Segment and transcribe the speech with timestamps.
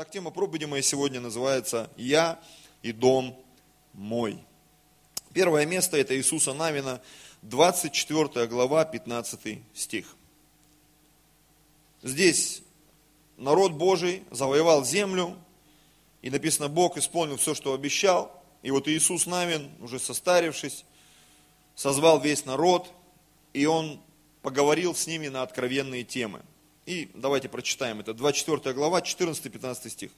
[0.00, 2.40] Итак, тема проповеди моей сегодня называется «Я
[2.80, 3.38] и дом
[3.92, 4.42] мой».
[5.34, 7.02] Первое место это Иисуса Навина,
[7.42, 10.16] 24 глава, 15 стих.
[12.02, 12.62] Здесь
[13.36, 15.36] народ Божий завоевал землю,
[16.22, 18.42] и написано, Бог исполнил все, что обещал.
[18.62, 20.86] И вот Иисус Навин, уже состарившись,
[21.74, 22.90] созвал весь народ,
[23.52, 24.00] и он
[24.40, 26.40] поговорил с ними на откровенные темы.
[26.86, 30.10] И давайте прочитаем это, 24 глава, 14-15 стих.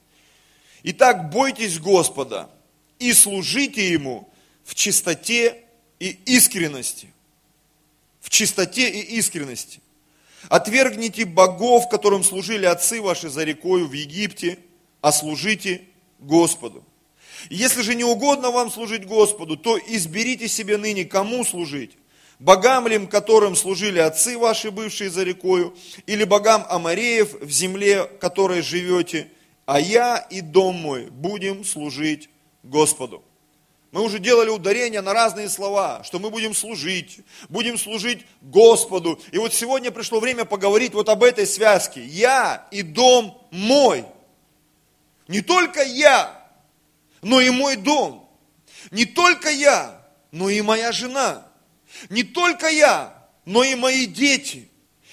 [0.84, 2.50] Итак, бойтесь Господа
[2.98, 4.28] и служите Ему
[4.64, 5.64] в чистоте
[5.98, 7.12] и искренности.
[8.20, 9.80] В чистоте и искренности.
[10.48, 14.58] Отвергните богов, которым служили отцы ваши за рекою в Египте,
[15.00, 15.82] а служите
[16.18, 16.84] Господу.
[17.50, 21.92] Если же не угодно вам служить Господу, то изберите себе ныне, кому служить.
[22.42, 28.62] Богам ли, которым служили отцы ваши, бывшие за рекою, или богам Амареев в земле, которой
[28.62, 29.30] живете,
[29.64, 32.28] а я и дом мой будем служить
[32.64, 33.22] Господу.
[33.92, 39.20] Мы уже делали ударение на разные слова, что мы будем служить, будем служить Господу.
[39.30, 42.02] И вот сегодня пришло время поговорить вот об этой связке.
[42.04, 44.04] Я и дом мой.
[45.28, 46.44] Не только я,
[47.22, 48.28] но и мой дом.
[48.90, 51.51] Не только я, но и моя жена.
[52.08, 54.68] Не только я, но и мои дети.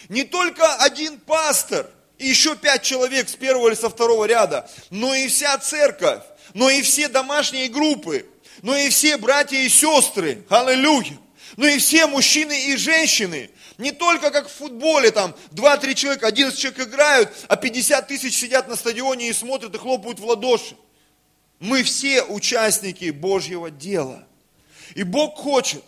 [0.08, 5.14] Не только один пастор и еще пять человек с первого или со второго ряда, но
[5.14, 8.26] и вся церковь, но и все домашние группы,
[8.62, 11.18] но и все братья и сестры, аллилуйя,
[11.58, 16.60] но и все мужчины и женщины, не только как в футболе, там 2-3 человека, 11
[16.60, 20.76] человек играют, а 50 тысяч сидят на стадионе и смотрят и хлопают в ладоши.
[21.60, 24.26] Мы все участники Божьего дела.
[24.96, 25.84] И Бог хочет,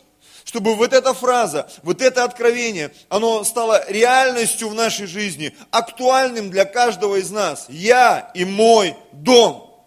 [0.51, 6.65] чтобы вот эта фраза, вот это откровение, оно стало реальностью в нашей жизни, актуальным для
[6.65, 7.67] каждого из нас.
[7.69, 9.81] Я и мой дом.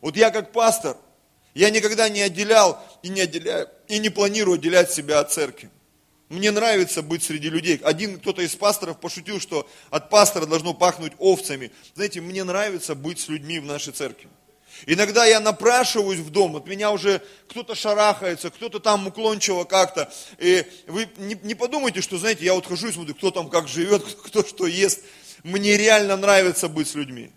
[0.00, 0.96] Вот я как пастор,
[1.54, 5.70] я никогда не отделял и не отделяю, и не планирую отделять себя от церкви.
[6.28, 7.80] Мне нравится быть среди людей.
[7.82, 11.72] Один кто-то из пасторов пошутил, что от пастора должно пахнуть овцами.
[11.96, 14.28] Знаете, мне нравится быть с людьми в нашей церкви.
[14.84, 20.12] Иногда я напрашиваюсь в дом, от меня уже кто-то шарахается, кто-то там уклончиво как-то.
[20.38, 23.68] И вы не, не подумайте, что, знаете, я вот хожу и смотрю, кто там как
[23.68, 25.00] живет, кто что ест.
[25.42, 27.30] Мне реально нравится быть с людьми.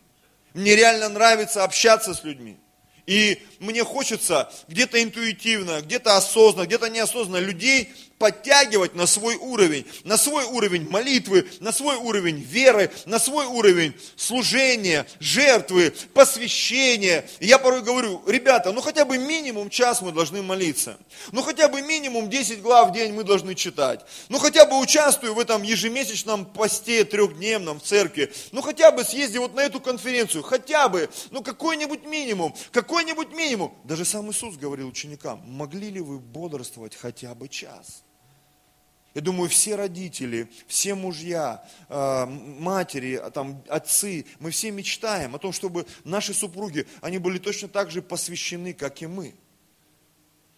[0.53, 2.57] Мне реально нравится общаться с людьми.
[3.05, 10.17] И мне хочется где-то интуитивно, где-то осознанно, где-то неосознанно людей подтягивать на свой уровень, на
[10.17, 17.27] свой уровень молитвы, на свой уровень веры, на свой уровень служения, жертвы, посвящения.
[17.39, 20.97] И я порой говорю, ребята, ну хотя бы минимум час мы должны молиться.
[21.31, 24.01] Ну хотя бы минимум 10 глав в день мы должны читать.
[24.27, 28.31] Ну хотя бы участвую в этом ежемесячном посте трехдневном в церкви.
[28.51, 33.48] Ну хотя бы съезди вот на эту конференцию, хотя бы, ну какой-нибудь минимум, какой-нибудь минимум.
[33.83, 38.03] Даже сам Иисус говорил ученикам, могли ли вы бодрствовать хотя бы час?
[39.15, 45.51] Я думаю, все родители, все мужья, э, матери, там, отцы, мы все мечтаем о том,
[45.51, 49.33] чтобы наши супруги, они были точно так же посвящены, как и мы.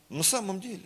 [0.09, 0.83] На самом деле,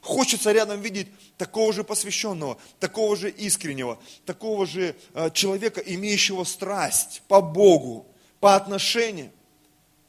[0.00, 7.22] хочется рядом видеть такого же посвященного, такого же искреннего, такого же э, человека, имеющего страсть
[7.28, 8.06] по Богу,
[8.40, 9.30] по отношениям.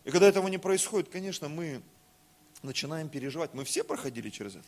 [0.05, 1.81] И когда этого не происходит, конечно, мы
[2.61, 3.53] начинаем переживать.
[3.53, 4.65] Мы все проходили через это.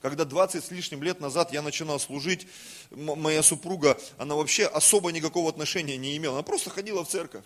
[0.00, 2.46] Когда 20 с лишним лет назад я начинал служить,
[2.90, 6.34] моя супруга, она вообще особо никакого отношения не имела.
[6.34, 7.44] Она просто ходила в церковь.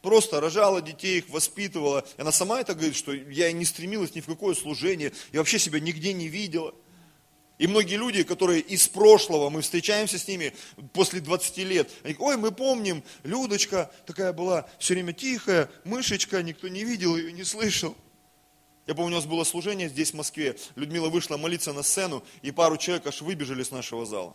[0.00, 2.06] Просто рожала детей, их воспитывала.
[2.16, 5.12] И она сама это говорит, что я не стремилась ни в какое служение.
[5.32, 6.72] Я вообще себя нигде не видела.
[7.58, 10.54] И многие люди, которые из прошлого, мы встречаемся с ними
[10.92, 16.40] после 20 лет, они говорят, ой, мы помним, Людочка такая была все время тихая, мышечка,
[16.42, 17.96] никто не видел ее, не слышал.
[18.86, 20.56] Я помню, у нас было служение здесь, в Москве.
[20.76, 24.34] Людмила вышла молиться на сцену, и пару человек аж выбежали с нашего зала.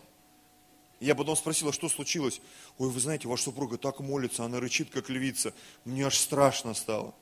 [1.00, 2.40] Я потом спросила, что случилось.
[2.78, 5.54] Ой, вы знаете, ваша супруга так молится, она рычит, как львица.
[5.86, 7.16] Мне аж страшно стало.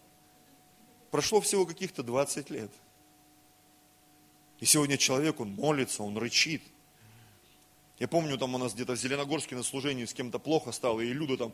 [1.10, 2.72] Прошло всего каких-то 20 лет.
[4.62, 6.62] И сегодня человек, он молится, он рычит.
[8.00, 11.12] Я помню, там у нас где-то в Зеленогорске на служении с кем-то плохо стало, и
[11.12, 11.54] Люда там,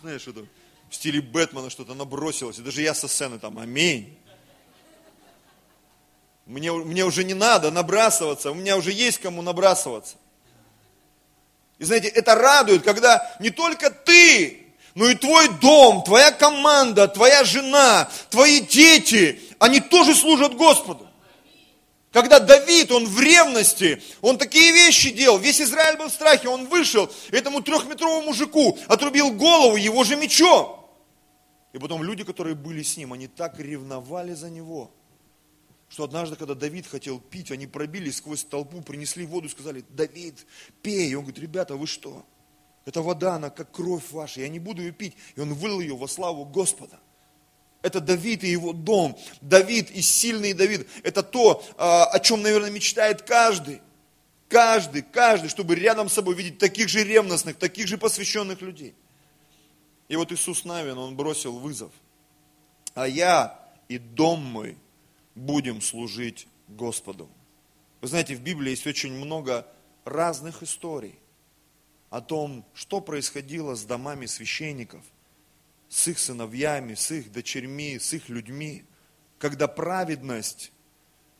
[0.00, 0.44] знаешь, это
[0.90, 2.58] в стиле Бэтмена что-то набросилось.
[2.58, 4.18] И даже я со сцены там, аминь.
[6.46, 10.16] Мне, мне уже не надо набрасываться, у меня уже есть кому набрасываться.
[11.78, 17.44] И знаете, это радует, когда не только ты, но и твой дом, твоя команда, твоя
[17.44, 21.07] жена, твои дети, они тоже служат Господу.
[22.18, 26.66] Когда Давид, он в ревности, он такие вещи делал, весь Израиль был в страхе, он
[26.66, 30.84] вышел, этому трехметровому мужику отрубил голову его же мечом.
[31.72, 34.90] И потом люди, которые были с ним, они так ревновали за него,
[35.88, 40.44] что однажды, когда Давид хотел пить, они пробили сквозь толпу, принесли воду и сказали, Давид,
[40.82, 41.10] пей.
[41.10, 42.26] И он говорит, ребята, вы что?
[42.84, 45.14] Это вода, она как кровь ваша, я не буду ее пить.
[45.36, 46.98] И он вылил ее во славу Господа.
[47.82, 49.16] Это Давид и его дом.
[49.40, 50.88] Давид и сильный Давид.
[51.02, 53.80] Это то, а, о чем, наверное, мечтает каждый.
[54.48, 58.94] Каждый, каждый, чтобы рядом с собой видеть таких же ревностных, таких же посвященных людей.
[60.08, 61.92] И вот Иисус Навин, он бросил вызов.
[62.94, 64.76] А я и дом мой
[65.34, 67.28] будем служить Господу.
[68.00, 69.66] Вы знаете, в Библии есть очень много
[70.04, 71.18] разных историй
[72.10, 75.04] о том, что происходило с домами священников,
[75.88, 78.84] с их сыновьями, с их дочерьми, с их людьми,
[79.38, 80.72] когда праведность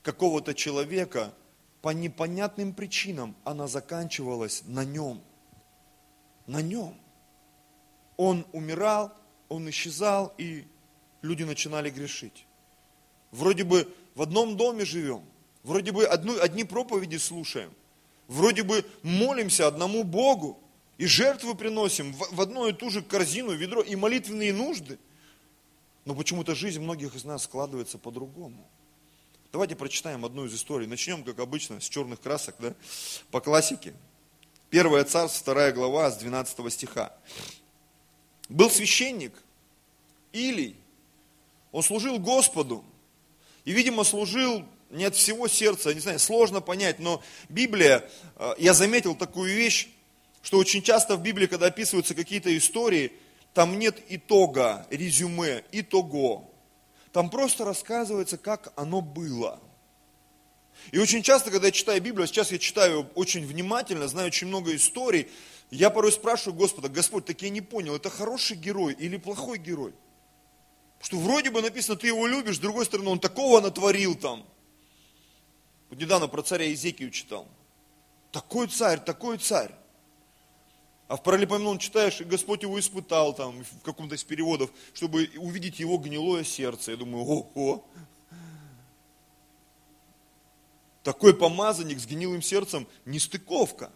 [0.03, 1.35] какого-то человека
[1.83, 5.23] по непонятным причинам она заканчивалась на нем.
[6.47, 6.99] На нем.
[8.17, 9.13] Он умирал,
[9.49, 10.65] он исчезал, и
[11.23, 12.47] люди начинали грешить.
[13.31, 15.23] Вроде бы в одном доме живем,
[15.63, 17.73] вроде бы одну, одни проповеди слушаем,
[18.27, 20.59] вроде бы молимся одному Богу,
[20.99, 24.99] и жертвы приносим в, одну и ту же корзину, ведро, и молитвенные нужды.
[26.05, 28.69] Но почему-то жизнь многих из нас складывается по-другому.
[29.53, 30.87] Давайте прочитаем одну из историй.
[30.87, 32.75] Начнем, как обычно, с черных красок, да,
[33.31, 33.95] по классике.
[34.71, 37.17] Первое царство, вторая глава, с 12 стиха.
[38.49, 39.33] Был священник,
[40.33, 40.77] Илий,
[41.71, 42.85] он служил Господу,
[43.65, 48.73] и, видимо, служил не от всего сердца, не знаю, сложно понять, но Библия, э, я
[48.75, 49.89] заметил такую вещь,
[50.49, 53.13] что очень часто в Библии, когда описываются какие-то истории,
[53.53, 56.51] там нет итога, резюме, итого.
[57.13, 59.61] Там просто рассказывается, как оно было.
[60.91, 64.75] И очень часто, когда я читаю Библию, сейчас я читаю очень внимательно, знаю очень много
[64.75, 65.29] историй,
[65.71, 69.93] я порой спрашиваю Господа, Господь, так я не понял, это хороший герой или плохой герой?
[71.03, 74.47] Что вроде бы написано, ты его любишь, с другой стороны, он такого натворил там.
[75.91, 77.47] Вот недавно про царя Изекию читал.
[78.33, 79.75] Такой царь, такой царь.
[81.09, 85.81] А в паралипоменон читаешь, и Господь его испытал там, в каком-то из переводов, чтобы увидеть
[85.81, 86.91] его гнилое сердце.
[86.91, 87.85] Я думаю, ого,
[91.03, 93.91] такой помазанник с гнилым сердцем, нестыковка.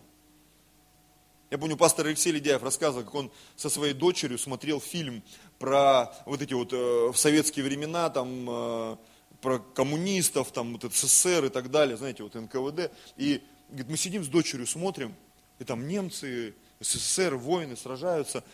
[1.51, 5.23] Я помню, пастор Алексей Ледяев рассказывал, как он со своей дочерью смотрел фильм
[5.59, 6.77] про вот эти вот э,
[7.13, 8.97] в советские времена, там, э,
[9.43, 12.91] про коммунистов, там, вот СССР и так далее, знаете, вот НКВД.
[13.19, 15.15] И говорит, мы сидим с дочерью, смотрим,
[15.59, 18.45] и там немцы, СССР, воины сражаются.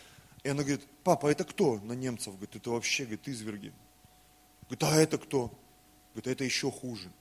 [0.43, 2.33] И она говорит, папа, это кто на немцев?
[2.35, 3.73] Говорит, это вообще, говорит, изверги.
[4.69, 5.51] Говорит, а это кто?
[6.13, 7.11] Говорит, а это еще хуже.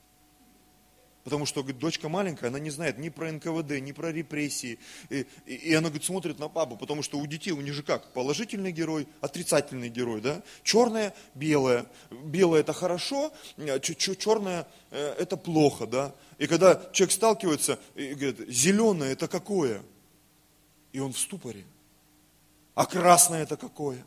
[1.24, 4.78] Потому что, говорит, дочка маленькая, она не знает ни про НКВД, ни про репрессии.
[5.10, 7.82] И, и, и она, говорит, смотрит на папу, потому что у детей, у них же
[7.82, 10.42] как, положительный герой, отрицательный герой, да?
[10.62, 11.84] Черное, белое.
[12.10, 13.30] Белое это хорошо,
[13.98, 16.14] черное э, это плохо, да?
[16.38, 19.82] И когда человек сталкивается и говорит, зеленое это какое?
[20.92, 21.64] И он в ступоре.
[22.74, 24.04] А красное это какое?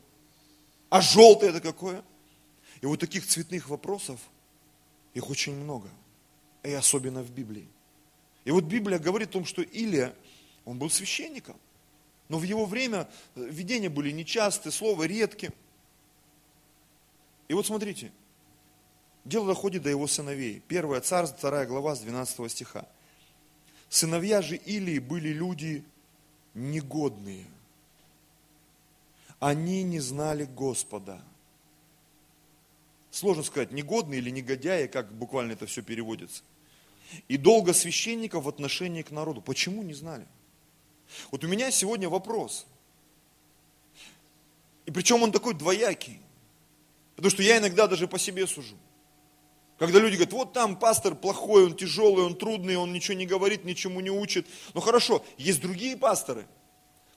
[0.89, 2.04] А желтое это какое?
[2.81, 4.19] И вот таких цветных вопросов,
[5.13, 5.89] их очень много
[6.63, 7.68] и особенно в Библии.
[8.45, 10.16] И вот Библия говорит о том, что Илия,
[10.66, 11.57] он был священником,
[12.30, 15.51] но в его время э, видения были нечастые, слова редкие.
[17.48, 18.12] И вот смотрите,
[19.26, 20.61] дело доходит до его сыновей.
[20.68, 22.88] Первая царство, вторая глава с 12 стиха.
[23.90, 25.83] Сыновья же Илии были люди
[26.54, 27.46] негодные.
[29.40, 31.22] Они не знали Господа.
[33.10, 36.44] Сложно сказать, негодные или негодяи, как буквально это все переводится
[37.28, 39.42] и долго священников в отношении к народу.
[39.42, 40.26] Почему не знали?
[41.30, 42.66] Вот у меня сегодня вопрос.
[44.86, 46.20] И причем он такой двоякий.
[47.16, 48.76] Потому что я иногда даже по себе сужу.
[49.81, 53.66] Когда люди говорят, вот там пастор плохой, он тяжелый, он трудный, он ничего не говорит,
[53.66, 54.45] ничему не учит.
[54.76, 56.45] Ну хорошо, есть другие пасторы,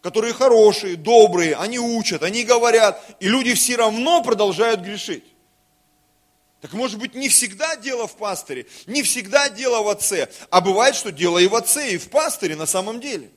[0.00, 5.24] которые хорошие, добрые, они учат, они говорят, и люди все равно продолжают грешить.
[6.62, 10.94] Так может быть не всегда дело в пастыре, не всегда дело в отце, а бывает,
[10.96, 13.30] что дело и в отце, и в пастыре на самом деле.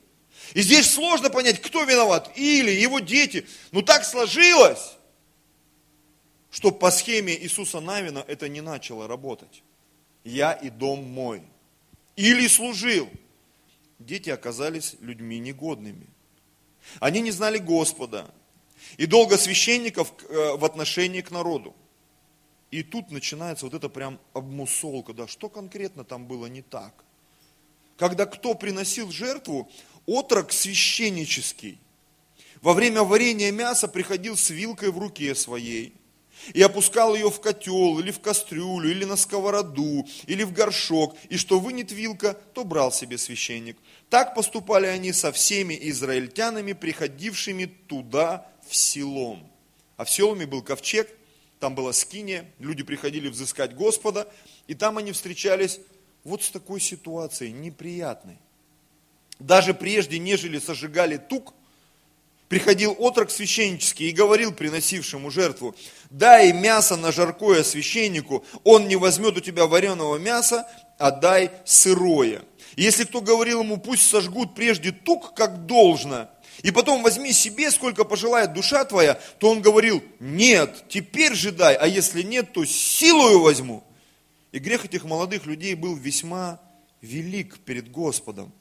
[0.54, 3.46] И здесь сложно понять, кто виноват, или его дети.
[3.72, 4.96] Но так сложилось,
[6.58, 9.62] что по схеме Иисуса Навина это не начало работать.
[10.24, 11.44] Я и дом мой.
[12.16, 13.08] Или служил.
[14.00, 16.08] Дети оказались людьми негодными.
[16.98, 18.28] Они не знали Господа.
[18.96, 21.76] И долго священников э, в отношении к народу.
[22.72, 27.04] И тут начинается вот это прям обмусолка, да, что конкретно там было не так.
[27.96, 29.70] Когда кто приносил жертву,
[30.06, 31.78] отрок священнический,
[32.62, 35.94] во время варения мяса приходил с вилкой в руке своей
[36.52, 41.36] и опускал ее в котел, или в кастрюлю, или на сковороду, или в горшок, и
[41.36, 43.76] что вынет вилка, то брал себе священник.
[44.10, 49.46] Так поступали они со всеми израильтянами, приходившими туда в Силом.
[49.96, 51.08] А в Силоме был ковчег,
[51.60, 54.32] там была скиния, люди приходили взыскать Господа,
[54.66, 55.80] и там они встречались
[56.24, 58.38] вот с такой ситуацией, неприятной.
[59.38, 61.54] Даже прежде, нежели сожигали тук,
[62.48, 65.74] приходил отрок священнический и говорил приносившему жертву,
[66.10, 70.66] дай мясо на жаркое священнику, он не возьмет у тебя вареного мяса,
[70.98, 72.42] а дай сырое.
[72.76, 76.28] Если кто говорил ему, пусть сожгут прежде тук, как должно,
[76.62, 81.76] и потом возьми себе, сколько пожелает душа твоя, то он говорил, нет, теперь же дай,
[81.76, 83.84] а если нет, то силою возьму.
[84.50, 86.60] И грех этих молодых людей был весьма
[87.00, 88.52] велик перед Господом,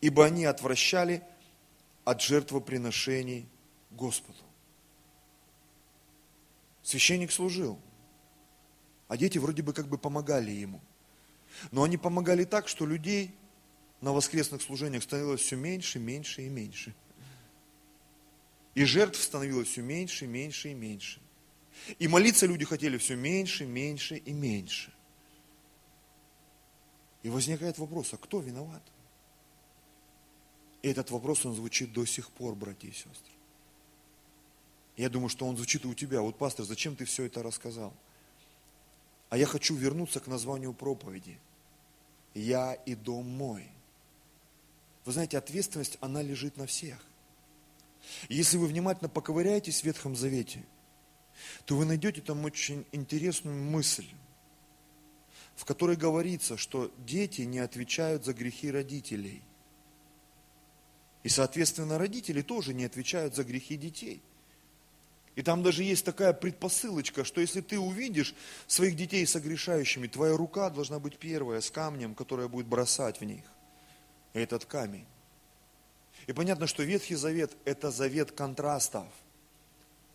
[0.00, 1.22] ибо они отвращали
[2.08, 3.46] от жертвоприношений
[3.90, 4.38] Господу.
[6.82, 7.78] Священник служил,
[9.08, 10.80] а дети вроде бы как бы помогали ему.
[11.70, 13.34] Но они помогали так, что людей
[14.00, 16.94] на воскресных служениях становилось все меньше, меньше и меньше.
[18.74, 21.20] И жертв становилось все меньше, меньше и меньше.
[21.98, 24.94] И молиться люди хотели все меньше, меньше и меньше.
[27.22, 28.82] И возникает вопрос, а кто виноват?
[30.82, 33.32] И этот вопрос, он звучит до сих пор, братья и сестры.
[34.96, 36.20] Я думаю, что он звучит и у тебя.
[36.20, 37.92] Вот, пастор, зачем ты все это рассказал?
[39.30, 41.38] А я хочу вернуться к названию проповеди.
[42.34, 43.70] Я и дом мой.
[45.04, 46.98] Вы знаете, ответственность, она лежит на всех.
[48.28, 50.64] Если вы внимательно поковыряетесь в Ветхом Завете,
[51.64, 54.06] то вы найдете там очень интересную мысль,
[55.54, 59.42] в которой говорится, что дети не отвечают за грехи родителей.
[61.22, 64.22] И, соответственно, родители тоже не отвечают за грехи детей.
[65.34, 68.34] И там даже есть такая предпосылочка, что если ты увидишь
[68.66, 73.44] своих детей согрешающими, твоя рука должна быть первая с камнем, которая будет бросать в них
[74.32, 75.06] этот камень.
[76.26, 79.06] И понятно, что Ветхий Завет– это завет контрастов.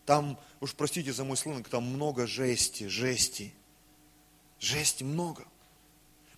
[0.05, 3.53] Там, уж простите за мой сленг, там много жести, жести.
[4.59, 5.45] Жести много.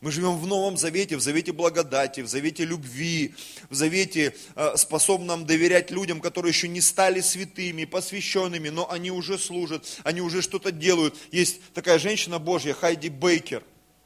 [0.01, 3.33] Мы живем в Новом Завете, в Завете благодати, в Завете любви,
[3.69, 9.37] в Завете, э, способном доверять людям, которые еще не стали святыми, посвященными, но они уже
[9.37, 11.15] служат, они уже что-то делают.
[11.31, 13.63] Есть такая женщина Божья, Хайди Бейкер.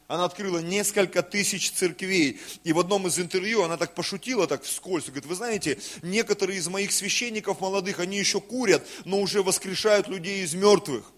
[0.10, 2.40] Она открыла несколько тысяч церквей.
[2.64, 5.06] И в одном из интервью она так пошутила, так вскользь.
[5.06, 10.44] Говорит, вы знаете, некоторые из моих священников молодых, они еще курят, но уже воскрешают людей
[10.44, 11.12] из мертвых.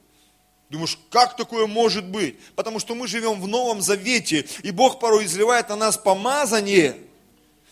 [0.72, 2.40] Думаешь, как такое может быть?
[2.56, 6.96] Потому что мы живем в Новом Завете, и Бог порой изливает на нас помазание,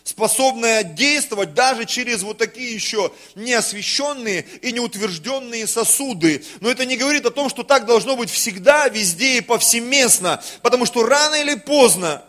[0.03, 6.43] способное действовать даже через вот такие еще неосвященные и неутвержденные сосуды.
[6.59, 10.85] Но это не говорит о том, что так должно быть всегда, везде и повсеместно, потому
[10.85, 12.21] что рано или поздно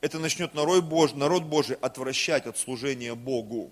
[0.00, 3.70] это начнет народ Божий, народ Божий отвращать от служения Богу.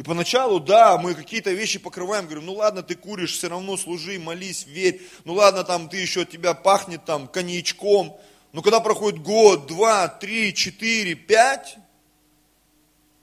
[0.00, 4.18] И поначалу, да, мы какие-то вещи покрываем, говорим, ну ладно, ты куришь, все равно служи,
[4.18, 5.02] молись, верь.
[5.26, 8.18] Ну ладно, там ты еще от тебя пахнет там коньячком.
[8.52, 11.76] Но когда проходит год, два, три, четыре, пять,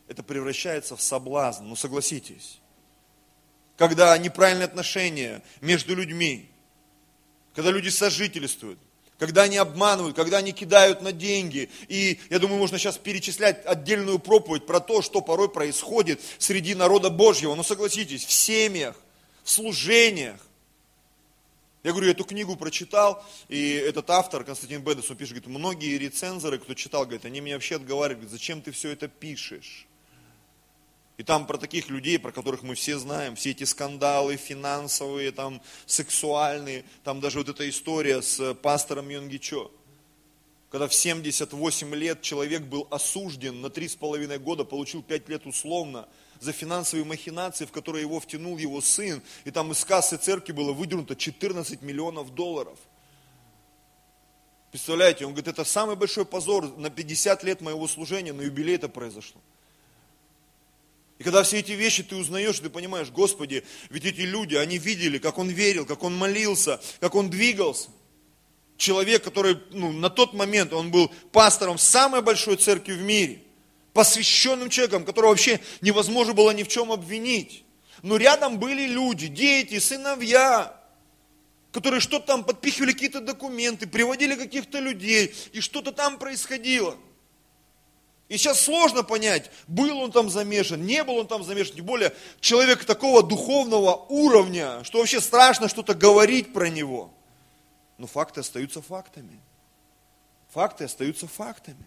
[0.07, 2.59] это превращается в соблазн, ну согласитесь.
[3.75, 6.47] Когда неправильные отношения между людьми,
[7.55, 8.77] когда люди сожительствуют,
[9.17, 11.69] когда они обманывают, когда они кидают на деньги.
[11.87, 17.09] И я думаю, можно сейчас перечислять отдельную проповедь про то, что порой происходит среди народа
[17.09, 17.55] Божьего.
[17.55, 18.95] Но согласитесь, в семьях,
[19.43, 20.39] в служениях.
[21.83, 25.97] Я говорю, я эту книгу прочитал, и этот автор, Константин Бедес, он пишет, говорит, многие
[25.97, 29.86] рецензоры, кто читал, говорит, они меня вообще отговаривают, говорят, зачем ты все это пишешь?
[31.17, 35.61] И там про таких людей, про которых мы все знаем, все эти скандалы финансовые, там,
[35.87, 39.71] сексуальные, там даже вот эта история с пастором Йонгичо,
[40.69, 46.07] когда в 78 лет человек был осужден на 3,5 года, получил 5 лет условно
[46.39, 50.71] за финансовые махинации, в которые его втянул его сын, и там из кассы церкви было
[50.71, 52.77] выдернуто 14 миллионов долларов.
[54.69, 56.77] Представляете, он говорит, это самый большой позор.
[56.77, 59.41] На 50 лет моего служения, на юбилей это произошло.
[61.19, 65.17] И когда все эти вещи ты узнаешь, ты понимаешь, Господи, ведь эти люди, они видели,
[65.17, 67.89] как он верил, как он молился, как он двигался.
[68.77, 73.41] Человек, который ну, на тот момент, он был пастором самой большой церкви в мире,
[73.93, 77.63] посвященным человеком, которого вообще невозможно было ни в чем обвинить.
[78.03, 80.79] Но рядом были люди, дети, сыновья,
[81.71, 86.95] которые что-то там подпихивали какие-то документы, приводили каких-то людей, и что-то там происходило.
[88.29, 91.77] И сейчас сложно понять, был он там замешан, не был он там замешан.
[91.77, 97.09] Тем более человек такого духовного уровня, что вообще страшно что-то говорить про него.
[97.97, 99.39] Но факты остаются фактами.
[100.49, 101.85] Факты остаются фактами.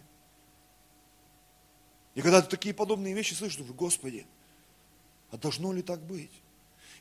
[2.15, 4.25] И когда ты такие подобные вещи слышишь, думаешь, Господи,
[5.29, 6.31] а должно ли так быть?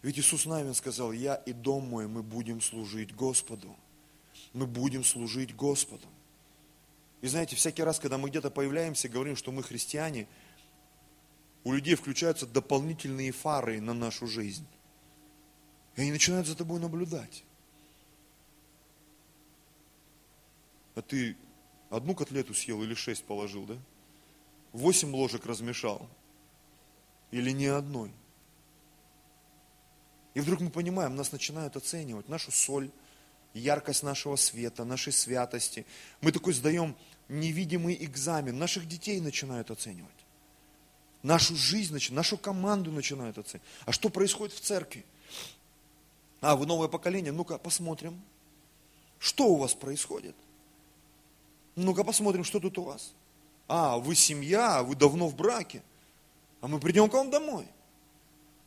[0.02, 3.74] Ведь Иисус Навин сказал, я и дом мой, мы будем служить Господу.
[4.52, 6.06] Мы будем служить Господу.
[7.20, 10.26] И знаете, всякий раз, когда мы где-то появляемся, говорим, что мы христиане,
[11.64, 14.66] у людей включаются дополнительные фары на нашу жизнь.
[15.96, 17.44] И они начинают за тобой наблюдать.
[20.94, 21.36] А ты
[21.90, 23.76] одну котлету съел или шесть положил, да?
[24.72, 26.08] Восемь ложек размешал.
[27.30, 28.10] Или ни одной.
[30.34, 32.90] И вдруг мы понимаем, нас начинают оценивать нашу соль,
[33.54, 35.86] яркость нашего света, нашей святости.
[36.20, 36.96] Мы такой сдаем
[37.28, 38.58] невидимый экзамен.
[38.58, 40.10] Наших детей начинают оценивать.
[41.22, 43.68] Нашу жизнь, нашу команду начинают оценивать.
[43.84, 45.04] А что происходит в церкви?
[46.40, 48.20] А, вы новое поколение, ну-ка посмотрим.
[49.18, 50.34] Что у вас происходит?
[51.76, 53.12] Ну-ка посмотрим, что тут у вас.
[53.68, 55.82] А, вы семья, вы давно в браке.
[56.60, 57.66] А мы придем к вам домой.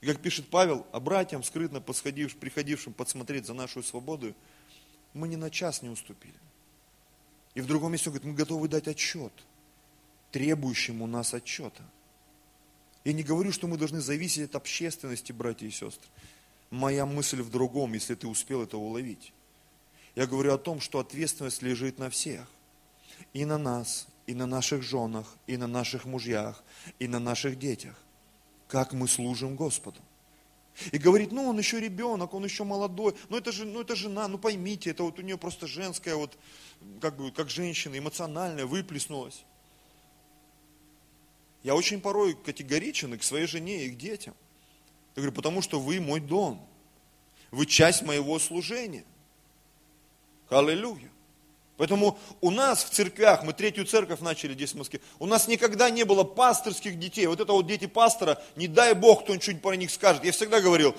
[0.02, 4.34] И как пишет Павел, а братьям, скрытно подходившим, приходившим подсмотреть за нашу свободу,
[5.13, 6.34] мы ни на час не уступили.
[7.55, 9.32] И в другом месте он говорит, мы готовы дать отчет,
[10.32, 11.84] требующим у нас отчета.
[13.03, 16.08] Я не говорю, что мы должны зависеть от общественности, братья и сестры.
[16.72, 19.34] Моя мысль в другом, если ты успел это уловить.
[20.15, 22.48] Я говорю о том, что ответственность лежит на всех.
[23.34, 26.63] И на нас, и на наших женах, и на наших мужьях,
[26.98, 27.96] и на наших детях.
[28.67, 30.00] Как мы служим Господу.
[30.92, 34.27] И говорит, ну он еще ребенок, он еще молодой, ну это же, ну это жена,
[34.27, 36.38] ну поймите, это вот у нее просто женская вот,
[37.00, 39.46] как бы, как женщина, эмоциональная, выплеснулась.
[41.62, 44.34] Я очень порой категоричен и к своей жене, и к детям.
[45.15, 46.68] Я говорю, потому что вы мой дом.
[47.51, 49.06] Вы часть моего служения.
[50.50, 51.12] Аллилуйя.
[51.77, 55.89] Поэтому у нас в церквях, мы третью церковь начали здесь в Москве, у нас никогда
[55.89, 57.26] не было пасторских детей.
[57.26, 60.24] Вот это вот дети пастора, не дай Бог, кто нибудь про них скажет.
[60.24, 60.95] Я всегда говорил,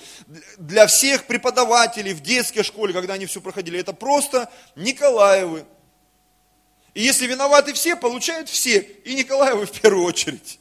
[0.58, 5.64] для всех преподавателей в детской школе, когда они все проходили, это просто Николаевы.
[6.94, 8.80] И если виноваты все, получают все.
[8.80, 10.58] И Николаевы в первую очередь.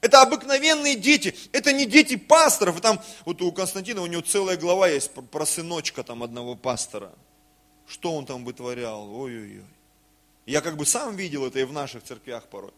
[0.00, 2.80] Это обыкновенные дети, это не дети пасторов.
[2.80, 7.12] Там, вот у Константина, у него целая глава есть про сыночка там одного пастора
[7.90, 9.64] что он там вытворял, ой-ой-ой.
[10.46, 12.72] Я как бы сам видел это и в наших церквях порой.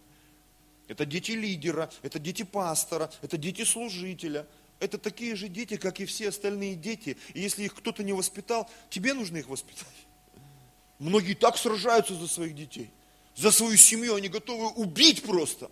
[0.89, 4.47] Это дети лидера, это дети пастора, это дети служителя.
[4.81, 7.17] Это такие же дети, как и все остальные дети.
[7.35, 9.87] И если их кто-то не воспитал, тебе нужно их воспитать.
[10.99, 12.91] Многие так сражаются за своих детей.
[13.37, 15.71] За свою семью они готовы убить просто.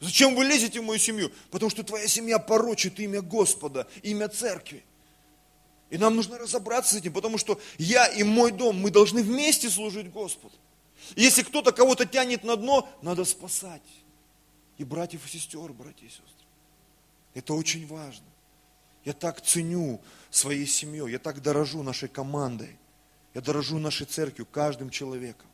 [0.00, 1.32] Зачем вы лезете в мою семью?
[1.50, 4.84] Потому что твоя семья порочит имя Господа, имя церкви.
[5.92, 9.68] И нам нужно разобраться с этим, потому что я и мой дом, мы должны вместе
[9.68, 10.54] служить Господу.
[11.16, 13.82] И если кто-то кого-то тянет на дно, надо спасать.
[14.78, 16.46] И братьев и сестер, братья и сестры.
[17.34, 18.24] Это очень важно.
[19.04, 20.00] Я так ценю
[20.30, 22.78] своей семьей, я так дорожу нашей командой,
[23.34, 25.46] я дорожу нашей церковью, каждым человеком.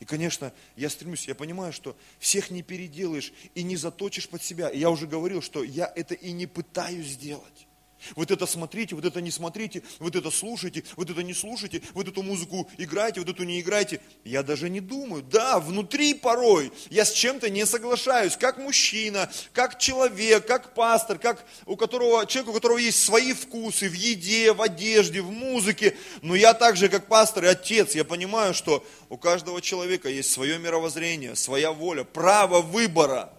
[0.00, 4.68] И, конечно, я стремлюсь, я понимаю, что всех не переделаешь и не заточишь под себя.
[4.68, 7.68] И я уже говорил, что я это и не пытаюсь сделать.
[8.16, 12.08] Вот это смотрите, вот это не смотрите, вот это слушайте, вот это не слушайте, вот
[12.08, 14.00] эту музыку играйте, вот эту не играйте.
[14.24, 15.22] Я даже не думаю.
[15.22, 21.44] Да, внутри порой я с чем-то не соглашаюсь, как мужчина, как человек, как пастор, как
[21.66, 25.96] у которого, человек, у которого есть свои вкусы в еде, в одежде, в музыке.
[26.22, 30.58] Но я также, как пастор и отец, я понимаю, что у каждого человека есть свое
[30.58, 33.32] мировоззрение, своя воля, право выбора.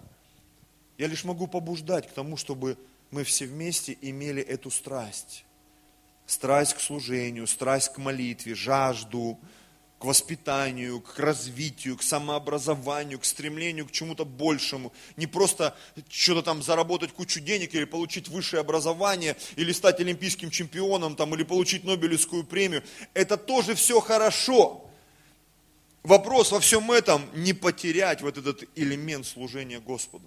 [0.97, 2.77] Я лишь могу побуждать к тому, чтобы
[3.15, 5.45] мы все вместе имели эту страсть.
[6.25, 9.39] Страсть к служению, страсть к молитве, жажду,
[9.99, 14.91] к воспитанию, к развитию, к самообразованию, к стремлению к чему-то большему.
[15.15, 15.77] Не просто
[16.09, 21.43] что-то там заработать кучу денег или получить высшее образование, или стать олимпийским чемпионом, там, или
[21.43, 22.83] получить Нобелевскую премию.
[23.13, 24.89] Это тоже все хорошо.
[26.03, 30.25] Вопрос во всем этом не потерять вот этот элемент служения Господу.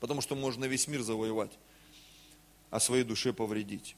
[0.00, 1.52] Потому что можно весь мир завоевать
[2.70, 3.96] а своей душе повредить.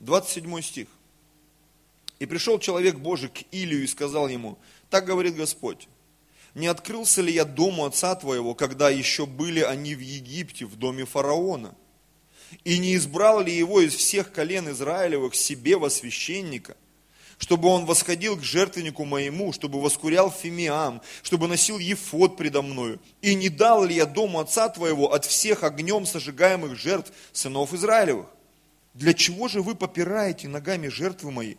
[0.00, 0.88] 27 стих.
[2.18, 5.88] И пришел человек Божий к Илию и сказал ему, так говорит Господь,
[6.54, 11.04] не открылся ли я дому отца твоего, когда еще были они в Египте, в доме
[11.04, 11.74] фараона?
[12.64, 16.76] И не избрал ли его из всех колен Израилевых себе во священника,
[17.38, 22.98] чтобы он восходил к жертвеннику моему, чтобы воскурял фимиам, чтобы носил ефот предо мною.
[23.20, 28.26] И не дал ли я дому отца твоего от всех огнем сожигаемых жертв сынов Израилевых?
[28.94, 31.56] Для чего же вы попираете ногами жертвы мои?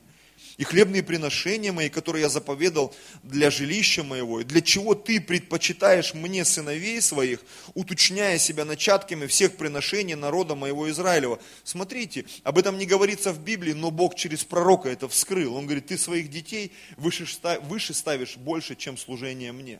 [0.57, 6.15] И хлебные приношения мои, которые я заповедал для жилища моего, и для чего ты предпочитаешь
[6.15, 7.41] мне сыновей своих,
[7.75, 11.39] уточняя себя начатками всех приношений народа моего Израилева.
[11.63, 15.55] Смотрите, об этом не говорится в Библии, но Бог через пророка это вскрыл.
[15.55, 17.27] Он говорит, ты своих детей выше,
[17.61, 19.79] выше ставишь больше, чем служение мне.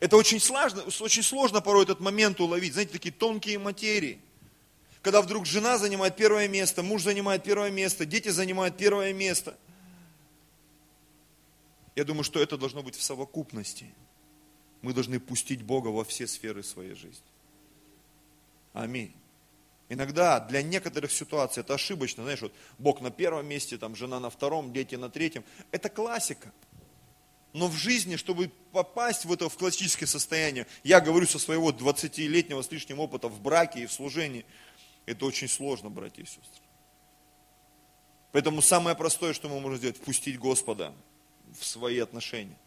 [0.00, 2.72] Это очень сложно, очень сложно порой этот момент уловить.
[2.72, 4.20] Знаете, такие тонкие материи
[5.06, 9.56] когда вдруг жена занимает первое место, муж занимает первое место, дети занимают первое место.
[11.94, 13.94] Я думаю, что это должно быть в совокупности.
[14.82, 17.22] Мы должны пустить Бога во все сферы своей жизни.
[18.72, 19.14] Аминь.
[19.88, 22.24] Иногда для некоторых ситуаций это ошибочно.
[22.24, 25.44] Знаешь, вот Бог на первом месте, там жена на втором, дети на третьем.
[25.70, 26.52] Это классика.
[27.52, 32.60] Но в жизни, чтобы попасть в это в классическое состояние, я говорю со своего 20-летнего
[32.60, 34.44] с лишним опыта в браке и в служении–
[35.06, 36.62] это очень сложно, братья и сестры.
[38.32, 40.92] Поэтому самое простое, что мы можем сделать, впустить Господа
[41.58, 42.58] в свои отношения.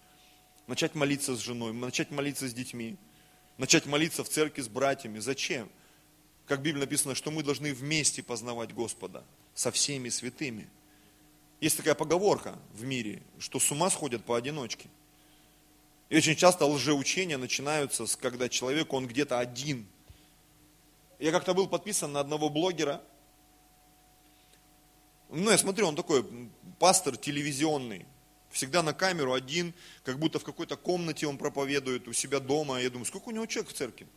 [0.66, 2.96] Начать молиться с женой, начать молиться с детьми,
[3.58, 5.20] начать молиться в церкви с братьями.
[5.20, 5.70] Зачем?
[6.48, 9.24] Как в Библии написано, что мы должны вместе познавать Господа
[9.54, 10.68] со всеми святыми.
[11.60, 14.90] Есть такая поговорка в мире, что с ума сходят поодиночке.
[16.08, 19.86] И очень часто лжеучения начинаются, когда человек, он где-то один–
[21.20, 23.02] я как-то был подписан на одного блогера.
[25.30, 26.26] Ну, я смотрю, он такой
[26.80, 28.06] пастор телевизионный.
[28.50, 32.82] Всегда на камеру один, как будто в какой-то комнате он проповедует у себя дома.
[32.82, 34.08] Я думаю, сколько у него человек в церкви?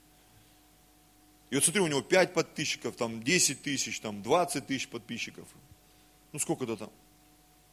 [1.50, 5.46] И вот смотрю, у него 5 подписчиков, там 10 тысяч, там 20 тысяч подписчиков.
[6.32, 6.90] Ну сколько-то там.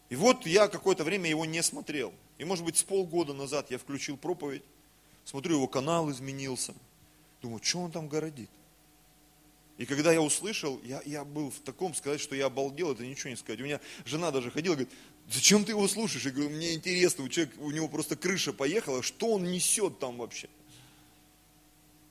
[0.10, 2.14] И вот я какое-то время его не смотрел.
[2.40, 4.64] И может быть с полгода назад я включил проповедь,
[5.24, 6.74] смотрю, его канал изменился.
[7.42, 8.50] Думаю, что он там городит?
[9.80, 13.30] И когда я услышал, я, я был в таком, сказать, что я обалдел, это ничего
[13.30, 13.62] не сказать.
[13.62, 14.92] У меня жена даже ходила, говорит,
[15.32, 16.26] зачем ты его слушаешь?
[16.26, 20.18] Я говорю, мне интересно, у человека, у него просто крыша поехала, что он несет там
[20.18, 20.50] вообще?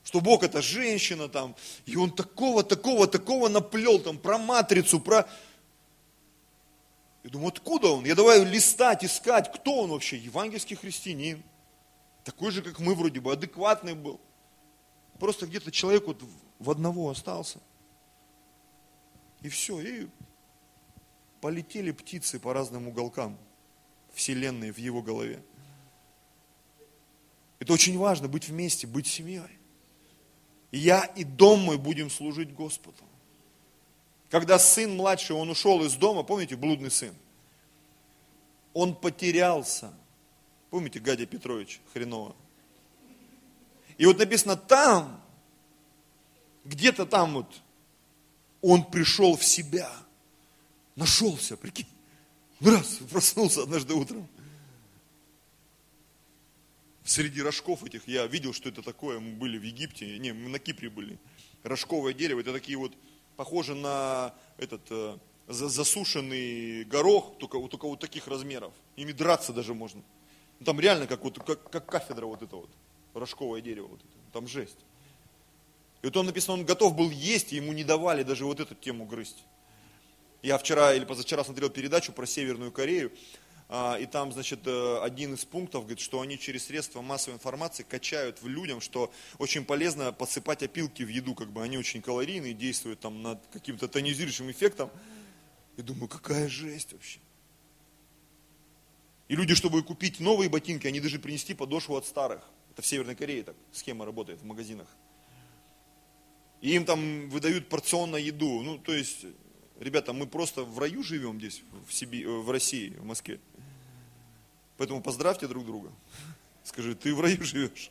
[0.02, 1.54] Что Бог это женщина там,
[1.84, 5.28] и он такого, такого, такого наплел там про матрицу, про...
[7.22, 8.06] Я думаю, откуда он?
[8.06, 10.16] Я давай листать, искать, кто он вообще?
[10.16, 11.42] Евангельский христианин.
[12.24, 14.18] Такой же, как мы вроде бы, адекватный был.
[15.18, 16.22] Просто где-то человек вот
[16.58, 17.60] в одного остался.
[19.42, 20.08] И все, и
[21.40, 23.38] полетели птицы по разным уголкам
[24.12, 25.42] Вселенной в его голове.
[27.60, 29.58] Это очень важно, быть вместе, быть семьей.
[30.70, 32.98] Я и дом мой будем служить Господу.
[34.30, 37.14] Когда сын младший, он ушел из дома, помните, блудный сын?
[38.74, 39.92] Он потерялся.
[40.70, 42.36] Помните Гадя Петрович Хренова?
[43.96, 45.20] И вот написано, там
[46.68, 47.62] где-то там вот
[48.60, 49.90] он пришел в себя,
[50.96, 51.86] нашелся, прикинь.
[52.60, 54.28] Раз, проснулся однажды утром.
[57.04, 59.18] Среди рожков этих я видел, что это такое.
[59.18, 61.18] Мы были в Египте, не, мы на Кипре были.
[61.62, 62.92] Рожковое дерево, это такие вот,
[63.36, 68.74] похоже на этот э, засушенный горох, только, только вот таких размеров.
[68.96, 70.02] Ими драться даже можно.
[70.64, 72.70] Там реально как, вот, как, как кафедра вот это вот,
[73.14, 73.86] рожковое дерево.
[73.86, 74.32] Вот это.
[74.32, 74.78] Там жесть.
[76.02, 78.74] И вот он написано, он готов был есть, и ему не давали даже вот эту
[78.74, 79.44] тему грызть.
[80.42, 83.12] Я вчера или позавчера смотрел передачу про Северную Корею,
[83.70, 87.82] а, и там, значит, э, один из пунктов, говорит, что они через средства массовой информации
[87.82, 92.54] качают в людям, что очень полезно подсыпать опилки в еду, как бы они очень калорийные,
[92.54, 94.90] действуют там над каким-то тонизирующим эффектом.
[95.76, 97.20] И думаю, какая жесть вообще.
[99.28, 102.42] И люди, чтобы купить новые ботинки, они даже принести подошву от старых.
[102.72, 104.88] Это в Северной Корее так схема работает в магазинах.
[106.60, 108.62] И им там выдают порционно еду.
[108.62, 109.24] Ну, то есть,
[109.78, 113.40] ребята, мы просто в раю живем здесь, в, Сиби, э, в России, в Москве.
[114.76, 115.92] Поэтому поздравьте друг друга.
[116.64, 117.90] Скажи, ты в раю живешь.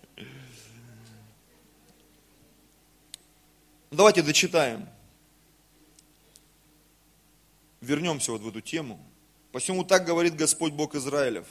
[3.90, 4.88] Давайте дочитаем.
[7.82, 9.00] Вернемся вот в эту тему.
[9.52, 11.48] Посему так говорит Господь Бог Израилев.